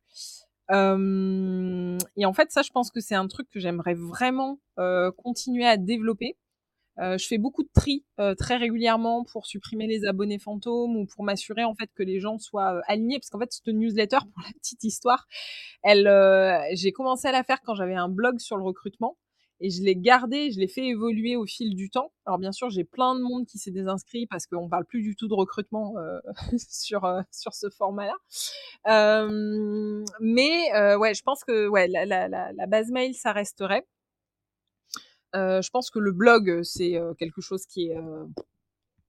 et 0.69 0.73
en 0.73 2.33
fait, 2.33 2.51
ça, 2.51 2.61
je 2.61 2.71
pense 2.71 2.91
que 2.91 2.99
c'est 2.99 3.15
un 3.15 3.27
truc 3.27 3.49
que 3.49 3.59
j'aimerais 3.59 3.95
vraiment 3.95 4.59
continuer 5.17 5.65
à 5.65 5.77
développer 5.77 6.35
euh, 6.99 7.17
je 7.17 7.27
fais 7.27 7.37
beaucoup 7.37 7.63
de 7.63 7.69
tri 7.73 8.03
euh, 8.19 8.35
très 8.35 8.57
régulièrement 8.57 9.23
pour 9.23 9.45
supprimer 9.45 9.87
les 9.87 10.05
abonnés 10.05 10.39
fantômes 10.39 10.97
ou 10.97 11.05
pour 11.05 11.23
m'assurer 11.23 11.63
en 11.63 11.73
fait 11.73 11.89
que 11.95 12.03
les 12.03 12.19
gens 12.19 12.37
soient 12.39 12.75
euh, 12.75 12.81
alignés 12.87 13.19
parce 13.19 13.29
qu'en 13.29 13.39
fait 13.39 13.51
cette 13.51 13.67
newsletter 13.67 14.17
pour 14.33 14.43
la 14.43 14.51
petite 14.53 14.83
histoire, 14.83 15.27
j'ai 15.85 16.91
commencé 16.91 17.27
à 17.27 17.31
la 17.31 17.43
faire 17.43 17.61
quand 17.61 17.75
j'avais 17.75 17.95
un 17.95 18.09
blog 18.09 18.39
sur 18.39 18.57
le 18.57 18.63
recrutement 18.63 19.17
et 19.61 19.69
je 19.69 19.81
l'ai 19.83 19.95
gardé, 19.95 20.51
je 20.51 20.59
l'ai 20.59 20.69
fait 20.69 20.85
évoluer 20.87 21.35
au 21.35 21.45
fil 21.45 21.75
du 21.75 21.89
temps. 21.89 22.13
Alors 22.25 22.39
bien 22.39 22.53
sûr, 22.53 22.69
j'ai 22.69 22.85
plein 22.85 23.13
de 23.13 23.19
monde 23.21 23.45
qui 23.45 23.57
s'est 23.57 23.71
désinscrit 23.71 24.25
parce 24.25 24.47
qu'on 24.47 24.69
parle 24.69 24.85
plus 24.85 25.01
du 25.01 25.17
tout 25.17 25.27
de 25.27 25.33
recrutement 25.33 25.95
sur 26.69 27.01
sur 27.31 27.53
ce 27.53 27.69
format-là. 27.69 28.15
mais 30.21 30.95
ouais, 30.95 31.13
je 31.13 31.23
pense 31.23 31.43
que 31.43 31.67
ouais 31.67 31.87
la, 31.87 32.05
la 32.05 32.67
base 32.67 32.89
mail 32.91 33.13
ça 33.13 33.33
resterait. 33.33 33.85
Euh, 35.35 35.61
je 35.61 35.69
pense 35.69 35.89
que 35.89 35.99
le 35.99 36.11
blog, 36.11 36.61
c'est 36.63 36.97
euh, 36.97 37.13
quelque 37.13 37.41
chose 37.41 37.65
qui 37.65 37.89
est, 37.89 37.97
euh, 37.97 38.25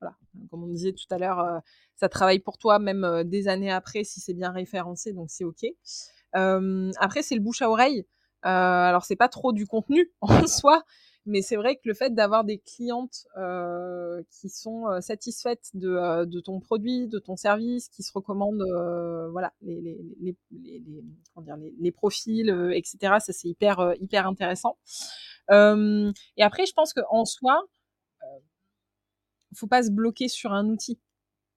voilà, 0.01 0.15
comme 0.51 0.65
on 0.65 0.69
disait 0.69 0.93
tout 0.93 1.07
à 1.11 1.19
l'heure, 1.19 1.63
ça 1.97 2.09
travaille 2.09 2.41
pour 2.41 2.59
toi 2.59 2.79
même 2.79 3.25
des 3.25 3.49
années 3.49 3.71
après 3.71 4.05
si 4.05 4.21
c'est 4.21 4.35
bien 4.35 4.51
référencé, 4.51 5.13
donc 5.13 5.31
c'est 5.31 5.45
ok. 5.45 5.65
après, 6.33 7.23
c'est 7.23 7.35
le 7.35 7.41
bouche 7.41 7.63
à 7.63 7.71
oreille. 7.71 8.07
alors, 8.43 9.05
c'est 9.05 9.17
pas 9.17 9.29
trop 9.29 9.53
du 9.53 9.67
contenu 9.67 10.11
en 10.21 10.47
soi, 10.47 10.85
mais 11.27 11.43
c'est 11.43 11.57
vrai 11.57 11.77
que 11.77 11.83
le 11.85 11.93
fait 11.93 12.15
d'avoir 12.15 12.45
des 12.45 12.59
clientes 12.59 13.27
euh, 13.37 14.23
qui 14.31 14.49
sont 14.49 14.87
satisfaites 15.03 15.71
de, 15.75 16.25
de, 16.25 16.41
ton 16.41 16.61
produit, 16.61 17.07
de 17.07 17.19
ton 17.19 17.37
service, 17.37 17.89
qui 17.91 18.03
se 18.03 18.13
recommandent, 18.13 18.63
euh, 18.63 19.29
voilà, 19.31 19.53
les, 19.61 19.81
les, 19.83 19.99
les, 20.23 20.37
les, 20.51 20.83
comment 21.35 21.45
dire, 21.45 21.59
les, 21.79 21.93
profils, 21.93 22.49
etc. 22.75 23.17
Ça 23.21 23.35
c'est 23.35 23.49
hyper 23.49 23.95
hyper 24.01 24.27
intéressant 24.27 24.79
et 25.51 26.43
après, 26.43 26.67
je 26.67 26.73
pense 26.73 26.93
qu'en 26.93 27.25
soi, 27.25 27.63
il 29.53 29.59
faut 29.59 29.67
pas 29.67 29.83
se 29.83 29.91
bloquer 29.91 30.29
sur 30.29 30.53
un 30.53 30.67
outil. 30.69 31.01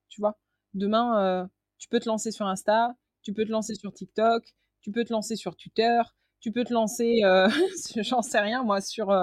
Tu 0.09 0.21
vois, 0.21 0.37
demain, 0.73 1.49
tu 1.77 1.89
peux 1.89 1.99
te 1.99 2.07
lancer 2.07 2.31
sur 2.31 2.47
Insta, 2.47 2.95
tu 3.21 3.33
peux 3.33 3.45
te 3.45 3.51
lancer 3.51 3.75
sur 3.75 3.93
TikTok, 3.93 4.43
tu 4.81 4.91
peux 4.91 5.03
te 5.03 5.13
lancer 5.13 5.35
sur 5.35 5.55
Twitter, 5.55 6.01
tu 6.39 6.51
peux 6.51 6.63
te 6.63 6.73
lancer, 6.73 7.21
j'en 7.97 8.21
sais 8.21 8.39
rien 8.39 8.63
moi, 8.63 8.81
sur 8.81 9.13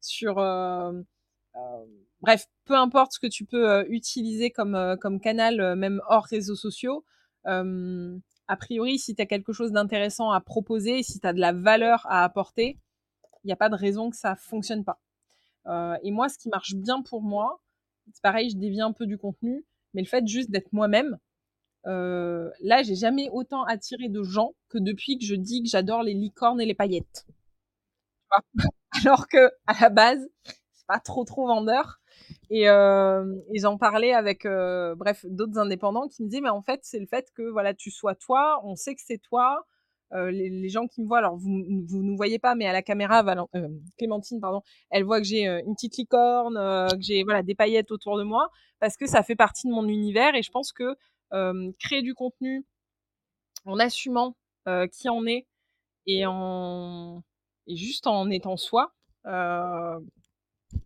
sur 0.00 0.36
bref, 2.20 2.46
peu 2.64 2.74
importe 2.74 3.12
ce 3.12 3.18
que 3.18 3.26
tu 3.26 3.44
peux 3.44 3.86
utiliser 3.90 4.50
comme 4.50 4.96
comme 5.00 5.20
canal, 5.20 5.76
même 5.76 6.00
hors 6.08 6.24
réseaux 6.24 6.56
sociaux. 6.56 7.04
a 7.44 8.56
priori, 8.56 8.98
si 8.98 9.14
tu 9.14 9.22
as 9.22 9.26
quelque 9.26 9.52
chose 9.52 9.72
d'intéressant 9.72 10.30
à 10.30 10.40
proposer, 10.40 11.02
si 11.02 11.20
tu 11.20 11.26
as 11.26 11.32
de 11.32 11.40
la 11.40 11.52
valeur 11.52 12.06
à 12.08 12.24
apporter, 12.24 12.78
il 13.44 13.48
n'y 13.48 13.52
a 13.52 13.56
pas 13.56 13.68
de 13.68 13.74
raison 13.74 14.10
que 14.10 14.16
ça 14.16 14.36
fonctionne 14.36 14.84
pas. 14.84 15.00
Euh, 15.66 15.96
et 16.02 16.10
moi, 16.10 16.28
ce 16.28 16.38
qui 16.38 16.48
marche 16.48 16.74
bien 16.74 17.02
pour 17.02 17.22
moi, 17.22 17.60
c'est 18.12 18.22
pareil, 18.22 18.50
je 18.50 18.56
dévie 18.56 18.80
un 18.80 18.92
peu 18.92 19.06
du 19.06 19.18
contenu, 19.18 19.64
mais 19.94 20.02
le 20.02 20.06
fait 20.06 20.26
juste 20.26 20.50
d'être 20.50 20.72
moi-même, 20.72 21.18
euh, 21.86 22.50
là, 22.60 22.82
j'ai 22.82 22.94
jamais 22.94 23.28
autant 23.30 23.64
attiré 23.64 24.08
de 24.08 24.22
gens 24.22 24.52
que 24.68 24.78
depuis 24.78 25.18
que 25.18 25.24
je 25.24 25.34
dis 25.34 25.62
que 25.62 25.68
j'adore 25.68 26.02
les 26.02 26.14
licornes 26.14 26.60
et 26.60 26.66
les 26.66 26.74
paillettes. 26.74 27.26
Alors 29.04 29.28
que 29.28 29.50
à 29.66 29.80
la 29.80 29.88
base, 29.88 30.28
c'est 30.72 30.86
pas 30.86 31.00
trop 31.00 31.24
trop 31.24 31.46
vendeur. 31.46 32.00
Et, 32.50 32.68
euh, 32.68 33.24
j'en 33.54 33.78
parlais 33.78 34.12
avec, 34.12 34.44
bref, 34.44 35.24
d'autres 35.28 35.58
indépendants 35.58 36.08
qui 36.08 36.22
me 36.22 36.28
disaient, 36.28 36.42
mais 36.42 36.48
en 36.50 36.62
fait, 36.62 36.80
c'est 36.82 36.98
le 36.98 37.06
fait 37.06 37.30
que 37.34 37.42
voilà, 37.42 37.74
tu 37.74 37.90
sois 37.90 38.14
toi, 38.14 38.60
on 38.64 38.76
sait 38.76 38.94
que 38.94 39.02
c'est 39.04 39.18
toi, 39.18 39.64
euh, 40.12 40.30
les, 40.30 40.68
gens 40.68 40.86
qui 40.86 41.02
me 41.02 41.06
voient, 41.06 41.18
alors 41.18 41.36
vous 41.36 41.64
vous 41.86 42.02
nous 42.02 42.16
voyez 42.16 42.38
pas, 42.38 42.54
mais 42.54 42.66
à 42.66 42.72
la 42.72 42.82
caméra, 42.82 43.24
euh, 43.54 43.68
Clémentine, 43.96 44.40
pardon, 44.40 44.62
elle 44.90 45.04
voit 45.04 45.20
que 45.20 45.26
j'ai 45.26 45.46
euh, 45.46 45.62
une 45.66 45.74
petite 45.74 45.96
licorne, 45.96 46.54
que 46.56 47.00
j'ai 47.00 47.22
voilà 47.22 47.42
des 47.42 47.54
paillettes 47.54 47.90
autour 47.92 48.18
de 48.18 48.24
moi, 48.24 48.48
parce 48.80 48.96
que 48.96 49.06
ça 49.06 49.22
fait 49.22 49.36
partie 49.36 49.68
de 49.68 49.72
mon 49.72 49.86
univers 49.86 50.34
et 50.34 50.42
je 50.42 50.50
pense 50.50 50.72
que 50.72 50.96
créer 51.78 52.02
du 52.02 52.14
contenu 52.14 52.64
en 53.64 53.78
assumant 53.78 54.34
qui 54.92 55.08
en 55.08 55.26
est 55.26 55.46
et 56.06 56.26
en 56.26 57.22
et 57.68 57.76
juste 57.76 58.08
en 58.08 58.30
étant 58.30 58.56
soi, 58.56 58.92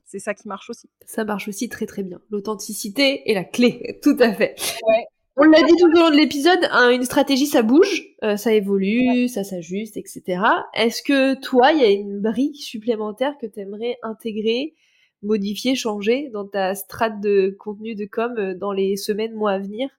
c'est 0.04 0.18
ça 0.18 0.34
qui 0.34 0.48
marche 0.48 0.68
aussi. 0.68 0.90
Ça 1.06 1.24
marche 1.24 1.48
aussi 1.48 1.68
très 1.68 1.86
très 1.86 2.02
bien. 2.02 2.20
L'authenticité 2.30 3.30
est 3.30 3.34
la 3.34 3.44
clé, 3.44 3.98
tout 4.02 4.16
à 4.20 4.32
fait. 4.34 4.54
Ouais, 4.86 5.06
on 5.36 5.44
l'a 5.44 5.62
dit 5.62 5.74
tout 5.76 5.86
au 5.86 5.98
long 5.98 6.10
de 6.10 6.16
l'épisode, 6.16 6.68
hein, 6.70 6.90
une 6.90 7.02
stratégie 7.02 7.46
ça 7.46 7.62
bouge, 7.62 8.04
euh, 8.22 8.36
ça 8.36 8.52
évolue, 8.52 9.26
ça 9.28 9.42
s'ajuste, 9.42 9.96
etc. 9.96 10.40
Est-ce 10.74 11.02
que 11.02 11.34
toi, 11.34 11.72
il 11.72 11.80
y 11.80 11.84
a 11.84 11.90
une 11.90 12.20
brique 12.20 12.62
supplémentaire 12.62 13.36
que 13.40 13.46
tu 13.46 13.60
aimerais 13.60 13.98
intégrer, 14.02 14.74
modifier, 15.22 15.74
changer 15.74 16.30
dans 16.32 16.46
ta 16.46 16.74
strate 16.74 17.20
de 17.20 17.56
contenu 17.58 17.96
de 17.96 18.04
com 18.04 18.34
euh, 18.38 18.54
dans 18.54 18.72
les 18.72 18.96
semaines, 18.96 19.34
mois 19.34 19.52
à 19.52 19.58
venir? 19.58 19.90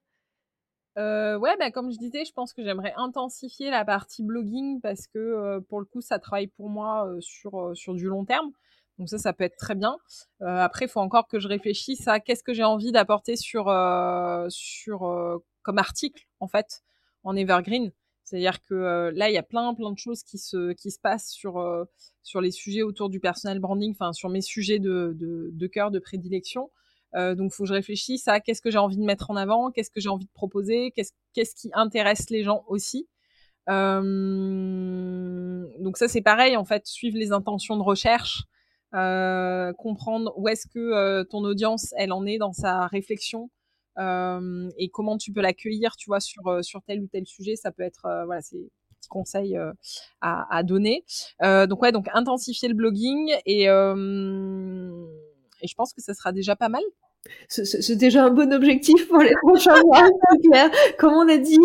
Euh, 0.98 1.38
ouais, 1.38 1.58
bah, 1.60 1.70
comme 1.72 1.92
je 1.92 1.98
disais, 1.98 2.24
je 2.24 2.32
pense 2.32 2.54
que 2.54 2.64
j'aimerais 2.64 2.94
intensifier 2.96 3.70
la 3.70 3.84
partie 3.84 4.24
blogging 4.24 4.80
parce 4.80 5.08
que 5.08 5.60
pour 5.68 5.82
le 5.82 5.86
coup, 5.86 6.00
ça 6.00 6.20
travaille 6.20 6.48
pour 6.48 6.70
moi 6.70 7.14
sur, 7.20 7.72
sur 7.76 7.94
du 7.94 8.06
long 8.06 8.24
terme. 8.24 8.52
Donc 8.98 9.10
ça, 9.10 9.18
ça 9.18 9.34
peut 9.34 9.44
être 9.44 9.58
très 9.58 9.76
bien. 9.76 9.98
Euh, 10.42 10.46
après, 10.46 10.86
il 10.86 10.88
faut 10.88 11.02
encore 11.02 11.28
que 11.28 11.40
je 11.40 11.48
réfléchisse 11.48 12.08
à 12.08 12.20
qu'est-ce 12.20 12.44
que 12.44 12.54
j'ai 12.54 12.64
envie 12.64 12.92
d'apporter 12.92 13.36
sur, 13.36 13.68
euh, 13.68 14.48
sur 14.50 15.04
euh, 15.04 15.38
comme 15.64 15.78
article, 15.80 16.24
en 16.40 16.48
fait, 16.48 16.84
en 17.24 17.36
Evergreen. 17.36 17.92
C'est-à-dire 18.24 18.64
que 18.64 19.12
là, 19.14 19.30
il 19.30 19.34
y 19.34 19.38
a 19.38 19.44
plein, 19.44 19.74
plein 19.76 19.92
de 19.92 20.00
choses 20.00 20.24
qui 20.24 20.40
se, 20.40 20.72
qui 20.74 20.90
se 20.90 21.00
passent 21.00 21.30
sur, 21.30 21.64
sur 22.24 22.42
les 22.42 22.50
sujets 22.50 22.82
autour 22.82 23.10
du 23.10 23.20
personal 23.20 23.60
branding, 23.60 23.92
enfin, 23.92 24.14
sur 24.14 24.30
mes 24.30 24.42
sujets 24.42 24.80
de, 24.80 25.16
de, 25.16 25.52
de 25.54 25.68
cœur, 25.68 25.92
de 25.92 26.00
prédilection. 26.00 26.72
donc, 27.14 27.38
il 27.38 27.54
faut 27.54 27.66
que 27.66 27.70
je 27.70 27.74
réfléchisse 27.74 28.28
à 28.28 28.40
qu'est-ce 28.40 28.64
que 28.64 28.72
j'ai 28.72 28.80
envie 28.80 28.98
de 28.98 29.04
mettre 29.04 29.30
en 29.30 29.36
avant, 29.36 29.70
qu'est-ce 29.70 29.92
que 29.92 30.00
j'ai 30.00 30.10
envie 30.10 30.26
de 30.26 30.32
proposer, 30.34 30.90
qu'est-ce, 30.96 31.12
qu'est-ce 31.34 31.54
qui 31.54 31.70
intéresse 31.74 32.32
les 32.32 32.42
gens 32.42 32.64
aussi. 32.68 33.08
donc, 33.68 33.76
ça, 35.98 36.08
c'est 36.08 36.24
pareil, 36.24 36.58
en 36.58 36.66
fait, 36.66 36.88
suivre 36.88 37.20
les 37.20 37.32
intentions 37.32 37.78
de 37.78 37.84
recherche, 37.84 38.46
comprendre 38.92 40.34
où 40.38 40.48
est-ce 40.48 40.68
que 40.68 41.24
ton 41.24 41.44
audience, 41.44 41.94
elle 41.98 42.12
en 42.12 42.26
est 42.26 42.38
dans 42.38 42.54
sa 42.54 42.88
réflexion, 42.88 43.50
euh, 43.98 44.70
et 44.78 44.90
comment 44.90 45.18
tu 45.18 45.32
peux 45.32 45.42
l'accueillir, 45.42 45.96
tu 45.96 46.10
vois, 46.10 46.20
sur, 46.20 46.46
euh, 46.48 46.62
sur 46.62 46.82
tel 46.84 47.02
ou 47.02 47.08
tel 47.08 47.26
sujet. 47.26 47.56
Ça 47.56 47.72
peut 47.72 47.84
être, 47.84 48.06
euh, 48.06 48.26
voilà, 48.26 48.42
c'est 48.42 48.70
conseils 49.08 49.56
à, 50.20 50.48
à, 50.50 50.64
donner. 50.64 51.06
donc 51.40 51.80
ouais, 51.84 51.92
donc 51.92 52.08
intensifier 52.12 52.68
le 52.68 52.74
blogging 52.74 53.36
et, 53.46 53.66
et 53.66 53.68
je 55.68 55.76
pense 55.76 55.94
que 55.94 56.02
ça 56.02 56.16
sera 56.16 56.32
déjà 56.32 56.56
pas 56.56 56.70
mal. 56.70 56.82
C'est 57.48 57.98
déjà 57.98 58.26
un 58.26 58.32
bon 58.32 58.52
objectif 58.52 59.08
pour 59.08 59.20
les 59.20 59.36
prochains 59.44 59.80
mois, 59.84 60.10
c'est 60.32 60.50
clair. 60.50 60.72
Comme 60.98 61.14
on 61.14 61.30
a 61.30 61.38
dit, 61.38 61.60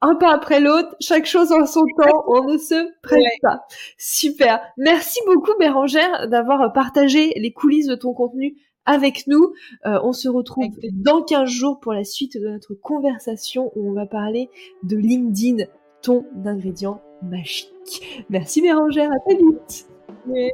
un 0.00 0.14
pas 0.14 0.32
après 0.32 0.60
l'autre, 0.60 0.94
chaque 1.00 1.26
chose 1.26 1.50
en 1.52 1.66
son 1.66 1.84
temps, 1.96 2.24
on 2.28 2.44
ne 2.44 2.56
se 2.56 2.88
prête 3.02 3.22
pas. 3.42 3.64
Super. 3.96 4.60
Merci 4.76 5.18
beaucoup 5.26 5.52
Bérangère 5.58 6.28
d'avoir 6.28 6.72
partagé 6.72 7.32
les 7.36 7.52
coulisses 7.52 7.88
de 7.88 7.96
ton 7.96 8.12
contenu 8.14 8.56
avec 8.86 9.26
nous. 9.26 9.52
Euh, 9.86 9.98
on 10.04 10.12
se 10.12 10.28
retrouve 10.28 10.74
dans 10.92 11.22
15 11.22 11.48
jours 11.48 11.80
pour 11.80 11.92
la 11.92 12.04
suite 12.04 12.40
de 12.40 12.48
notre 12.48 12.74
conversation 12.74 13.72
où 13.74 13.90
on 13.90 13.92
va 13.92 14.06
parler 14.06 14.50
de 14.84 14.96
LinkedIn, 14.96 15.64
ton 16.02 16.24
ingrédient 16.44 17.00
magique. 17.22 18.24
Merci 18.30 18.62
Bérangère, 18.62 19.10
à 19.10 19.18
très 19.18 19.36
vite. 19.36 19.88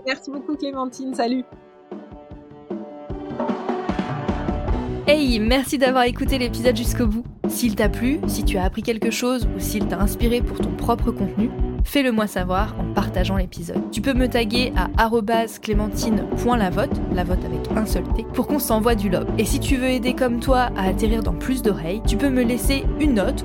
merci 0.06 0.30
beaucoup 0.30 0.56
Clémentine, 0.56 1.14
salut. 1.14 1.44
Hey, 5.06 5.38
merci 5.38 5.76
d'avoir 5.76 6.04
écouté 6.04 6.38
l'épisode 6.38 6.76
jusqu'au 6.76 7.06
bout. 7.06 7.33
S'il 7.48 7.76
t'a 7.76 7.88
plu, 7.88 8.20
si 8.26 8.44
tu 8.44 8.56
as 8.56 8.64
appris 8.64 8.82
quelque 8.82 9.10
chose 9.10 9.46
ou 9.56 9.60
s'il 9.60 9.86
t'a 9.86 10.00
inspiré 10.00 10.40
pour 10.40 10.58
ton 10.58 10.70
propre 10.70 11.10
contenu, 11.10 11.50
fais-le 11.84 12.12
moi 12.12 12.26
savoir 12.26 12.74
en 12.80 12.92
partageant 12.92 13.36
l'épisode. 13.36 13.90
Tu 13.92 14.00
peux 14.00 14.14
me 14.14 14.28
taguer 14.28 14.72
à 14.76 15.10
clémentine.lavote, 15.60 17.00
la 17.14 17.24
vote 17.24 17.44
avec 17.44 17.60
un 17.76 17.86
seul 17.86 18.04
T, 18.14 18.24
pour 18.34 18.46
qu'on 18.46 18.58
s'envoie 18.58 18.94
du 18.94 19.08
love. 19.08 19.26
Et 19.38 19.44
si 19.44 19.60
tu 19.60 19.76
veux 19.76 19.88
aider 19.88 20.14
comme 20.14 20.40
toi 20.40 20.70
à 20.76 20.88
atterrir 20.88 21.22
dans 21.22 21.34
plus 21.34 21.62
d'oreilles, 21.62 22.02
tu 22.06 22.16
peux 22.16 22.30
me 22.30 22.42
laisser 22.42 22.84
une 23.00 23.14
note 23.14 23.44